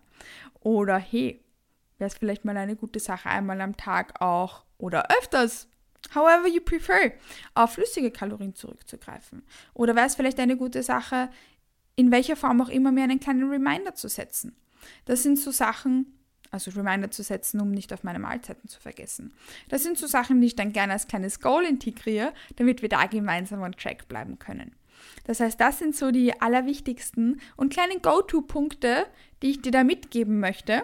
Oder 0.62 0.98
hey, 0.98 1.44
wäre 1.98 2.08
es 2.08 2.18
vielleicht 2.18 2.46
mal 2.46 2.58
eine 2.58 2.76
gute 2.76 3.00
Sache, 3.00 3.30
einmal 3.30 3.60
am 3.62 3.76
Tag 3.76 4.22
auch 4.22 4.64
oder 4.78 5.10
öfters 5.12 5.68
however 6.14 6.48
you 6.48 6.62
prefer, 6.62 7.12
auf 7.54 7.74
flüssige 7.74 8.12
Kalorien 8.12 8.56
zurückzugreifen. 8.56 9.44
Oder 9.74 9.96
wäre 9.96 10.08
es 10.08 10.16
vielleicht 10.16 10.40
eine 10.40 10.58
gute 10.58 10.84
Sache, 10.84 11.30
in 11.96 12.12
welcher 12.12 12.36
Form 12.36 12.62
auch 12.62 12.70
immer 12.70 12.92
mir 12.92 13.04
einen 13.04 13.20
kleinen 13.20 13.50
Reminder 13.50 13.96
zu 13.96 14.10
setzen. 14.10 14.56
Das 15.06 15.24
sind 15.24 15.40
so 15.40 15.52
Sachen, 15.52 16.14
also 16.52 16.72
Reminder 16.72 17.10
zu 17.10 17.24
setzen, 17.24 17.60
um 17.60 17.72
nicht 17.72 17.94
auf 17.94 18.04
meine 18.04 18.20
Mahlzeiten 18.20 18.70
zu 18.70 18.80
vergessen. 18.80 19.34
Das 19.70 19.84
sind 19.84 19.98
so 19.98 20.08
Sachen, 20.08 20.42
die 20.42 20.48
ich 20.48 20.56
dann 20.56 20.74
gerne 20.74 20.94
als 20.94 21.08
kleines 21.08 21.40
Goal 21.40 21.66
integriere, 21.66 22.34
damit 22.58 22.82
wir 22.82 22.90
da 22.90 23.06
gemeinsam 23.06 23.62
on 23.62 23.74
track 23.74 24.08
bleiben 24.08 24.40
können. 24.40 24.76
Das 25.26 25.40
heißt, 25.40 25.60
das 25.60 25.80
sind 25.80 25.96
so 25.96 26.12
die 26.12 26.40
allerwichtigsten 26.42 27.42
und 27.56 27.74
kleinen 27.74 28.02
Go-To-Punkte, 28.02 29.06
die 29.42 29.52
ich 29.52 29.62
dir 29.62 29.72
da 29.72 29.84
mitgeben 29.84 30.40
möchte, 30.40 30.84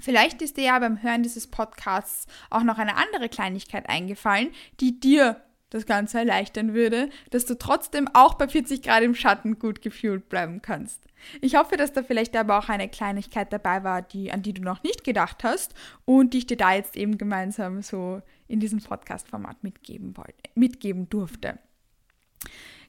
Vielleicht 0.00 0.42
ist 0.42 0.56
dir 0.56 0.64
ja 0.64 0.78
beim 0.78 1.02
Hören 1.02 1.22
dieses 1.22 1.46
Podcasts 1.46 2.26
auch 2.50 2.62
noch 2.62 2.78
eine 2.78 2.96
andere 2.96 3.28
Kleinigkeit 3.28 3.88
eingefallen, 3.88 4.50
die 4.80 5.00
dir 5.00 5.42
das 5.70 5.86
Ganze 5.86 6.18
erleichtern 6.18 6.72
würde, 6.72 7.10
dass 7.30 7.44
du 7.44 7.58
trotzdem 7.58 8.08
auch 8.14 8.34
bei 8.34 8.48
40 8.48 8.82
Grad 8.82 9.02
im 9.02 9.14
Schatten 9.14 9.58
gut 9.58 9.82
gefühlt 9.82 10.28
bleiben 10.28 10.62
kannst. 10.62 11.02
Ich 11.40 11.56
hoffe, 11.56 11.76
dass 11.76 11.92
da 11.92 12.02
vielleicht 12.02 12.36
aber 12.36 12.58
auch 12.58 12.68
eine 12.68 12.88
Kleinigkeit 12.88 13.52
dabei 13.52 13.84
war, 13.84 14.02
die, 14.02 14.32
an 14.32 14.42
die 14.42 14.54
du 14.54 14.62
noch 14.62 14.82
nicht 14.82 15.04
gedacht 15.04 15.44
hast 15.44 15.74
und 16.04 16.32
die 16.32 16.38
ich 16.38 16.46
dir 16.46 16.56
da 16.56 16.74
jetzt 16.74 16.96
eben 16.96 17.18
gemeinsam 17.18 17.82
so 17.82 18.22
in 18.46 18.60
diesem 18.60 18.80
Podcast-Format 18.80 19.62
mitgeben, 19.62 20.14
mitgeben 20.54 21.08
durfte. 21.10 21.58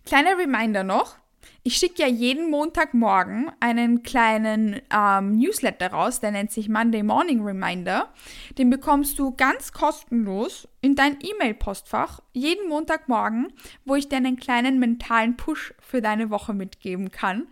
Kleiner 0.05 0.37
Reminder 0.37 0.83
noch, 0.83 1.17
ich 1.63 1.77
schicke 1.77 2.01
ja 2.01 2.07
jeden 2.07 2.49
Montagmorgen 2.49 3.51
einen 3.59 4.03
kleinen 4.03 4.81
ähm, 4.93 5.37
Newsletter 5.37 5.91
raus, 5.91 6.19
der 6.19 6.31
nennt 6.31 6.51
sich 6.51 6.69
Monday 6.69 7.03
Morning 7.03 7.43
Reminder. 7.43 8.09
Den 8.57 8.69
bekommst 8.69 9.19
du 9.19 9.35
ganz 9.35 9.71
kostenlos 9.71 10.67
in 10.81 10.95
dein 10.95 11.17
E-Mail-Postfach 11.21 12.21
jeden 12.31 12.69
Montagmorgen, 12.69 13.51
wo 13.83 13.95
ich 13.95 14.07
dir 14.07 14.17
einen 14.17 14.37
kleinen 14.37 14.79
mentalen 14.79 15.35
Push 15.35 15.73
für 15.81 16.01
deine 16.01 16.29
Woche 16.29 16.53
mitgeben 16.53 17.11
kann. 17.11 17.47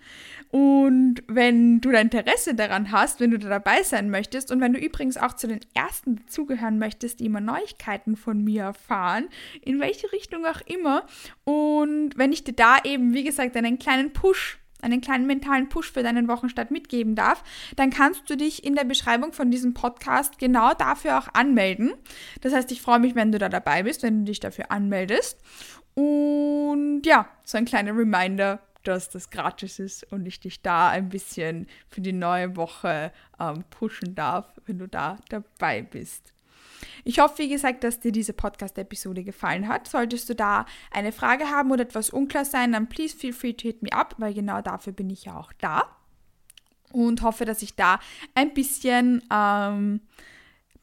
Und 0.50 1.24
wenn 1.28 1.82
du 1.82 1.91
da 1.91 2.00
Interesse 2.00 2.56
daran 2.56 2.91
hast, 2.93 3.20
wenn 3.20 3.32
du 3.32 3.38
da 3.38 3.50
dabei 3.50 3.84
sein 3.84 4.10
möchtest 4.10 4.50
und 4.50 4.62
wenn 4.62 4.72
du 4.72 4.80
übrigens 4.80 5.17
auch 5.17 5.34
zu 5.34 5.48
den 5.48 5.60
ersten 5.74 6.15
dazugehören 6.15 6.80
möchtest, 6.80 7.20
die 7.20 7.26
immer 7.26 7.41
Neuigkeiten 7.41 8.15
von 8.15 8.41
mir 8.43 8.63
erfahren, 8.63 9.28
in 9.62 9.82
welche 9.82 10.10
Richtung 10.13 10.46
auch 10.46 10.62
immer, 10.65 11.06
und 11.43 12.17
wenn 12.17 12.32
ich 12.32 12.46
dir 12.46 12.54
da 12.54 12.78
eben, 12.84 13.13
wie 13.13 13.26
gesagt, 13.26 13.58
einen 13.58 13.78
kleinen 13.97 14.13
Push 14.13 14.60
einen 14.79 15.01
kleinen 15.01 15.25
mentalen 15.25 15.69
Push 15.69 15.91
für 15.91 16.03
deinen 16.03 16.27
Wochenstart 16.27 16.69
mitgeben 16.69 17.15
darf, 17.15 17.43
dann 17.75 17.89
kannst 17.89 18.29
du 18.29 18.38
dich 18.38 18.63
in 18.63 18.75
der 18.75 18.83
Beschreibung 18.83 19.33
von 19.33 19.49
diesem 19.49 19.73
Podcast 19.73 20.38
genau 20.38 20.75
dafür 20.75 21.17
auch 21.17 21.27
anmelden. 21.33 21.93
Das 22.41 22.53
heißt, 22.53 22.71
ich 22.71 22.81
freue 22.81 22.99
mich, 22.99 23.15
wenn 23.15 23.31
du 23.31 23.39
da 23.39 23.49
dabei 23.49 23.83
bist, 23.83 24.03
wenn 24.03 24.19
du 24.19 24.25
dich 24.25 24.39
dafür 24.39 24.71
anmeldest. 24.71 25.39
Und 25.95 27.01
ja, 27.05 27.27
so 27.43 27.57
ein 27.57 27.65
kleiner 27.65 27.97
Reminder 27.97 28.62
dass 28.83 29.10
das 29.10 29.29
gratis 29.31 29.79
ist 29.79 30.10
und 30.13 30.25
ich 30.25 30.39
dich 30.39 30.62
da 30.62 30.89
ein 30.89 31.10
bisschen 31.10 31.67
für 31.89 31.99
die 31.99 32.13
neue 32.13 32.55
Woche 32.55 33.12
ähm, 33.38 33.65
pushen 33.69 34.15
darf, 34.15 34.45
wenn 34.65 34.79
du 34.79 34.88
da 34.88 35.17
dabei 35.27 35.81
bist. 35.81 36.33
Ich 37.03 37.19
hoffe, 37.19 37.39
wie 37.39 37.49
gesagt, 37.49 37.84
dass 37.84 37.99
dir 37.99 38.12
diese 38.12 38.34
Podcast-Episode 38.34 39.23
gefallen 39.23 39.67
hat. 39.67 39.88
Solltest 39.88 40.30
du 40.30 40.36
da 40.36 40.65
eine 40.91 41.12
Frage 41.12 41.49
haben 41.49 41.71
oder 41.71 41.84
etwas 41.84 42.10
unklar 42.10 42.45
sein, 42.45 42.71
dann 42.71 42.89
please 42.89 43.15
feel 43.15 43.34
free 43.34 43.53
to 43.53 43.63
hit 43.63 43.82
me 43.82 43.91
up, 43.91 44.15
weil 44.17 44.34
genau 44.34 44.62
dafür 44.62 44.93
bin 44.93 45.10
ich 45.10 45.25
ja 45.25 45.38
auch 45.38 45.53
da. 45.53 45.95
Und 46.91 47.21
hoffe, 47.21 47.45
dass 47.45 47.62
ich 47.62 47.75
da 47.75 47.99
ein 48.34 48.53
bisschen 48.53 49.21
ähm, 49.32 50.01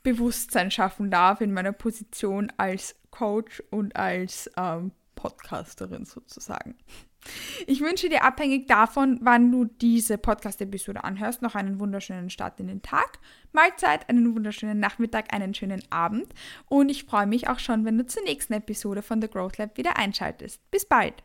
Bewusstsein 0.03 0.70
schaffen 0.70 1.11
darf 1.11 1.40
in 1.40 1.53
meiner 1.53 1.73
Position 1.73 2.53
als 2.59 2.94
Coach 3.11 3.62
und 3.70 3.97
als 3.97 4.51
ähm, 4.57 4.92
Podcasterin 5.14 6.05
sozusagen. 6.05 6.77
Ich 7.67 7.81
wünsche 7.81 8.09
dir 8.09 8.25
abhängig 8.25 8.67
davon, 8.67 9.19
wann 9.23 9.51
du 9.51 9.65
diese 9.65 10.19
Podcast-Episode 10.19 11.05
anhörst, 11.05 11.43
noch 11.43 11.55
einen 11.55 11.81
wunderschönen 11.81 12.31
Start 12.31 12.61
in 12.61 12.69
den 12.69 12.83
Tag, 12.83 13.19
Mahlzeit, 13.53 14.09
einen 14.09 14.35
wunderschönen 14.35 14.81
Nachmittag, 14.81 15.33
einen 15.33 15.55
schönen 15.55 15.83
Abend 15.91 16.27
und 16.67 16.89
ich 16.89 17.05
freue 17.05 17.27
mich 17.27 17.49
auch 17.49 17.59
schon, 17.59 17.85
wenn 17.85 17.99
du 17.99 18.07
zur 18.07 18.23
nächsten 18.25 18.53
Episode 18.53 19.03
von 19.03 19.21
The 19.21 19.29
Growth 19.29 19.59
Lab 19.59 19.77
wieder 19.77 19.97
einschaltest. 19.97 20.61
Bis 20.71 20.85
bald! 20.87 21.23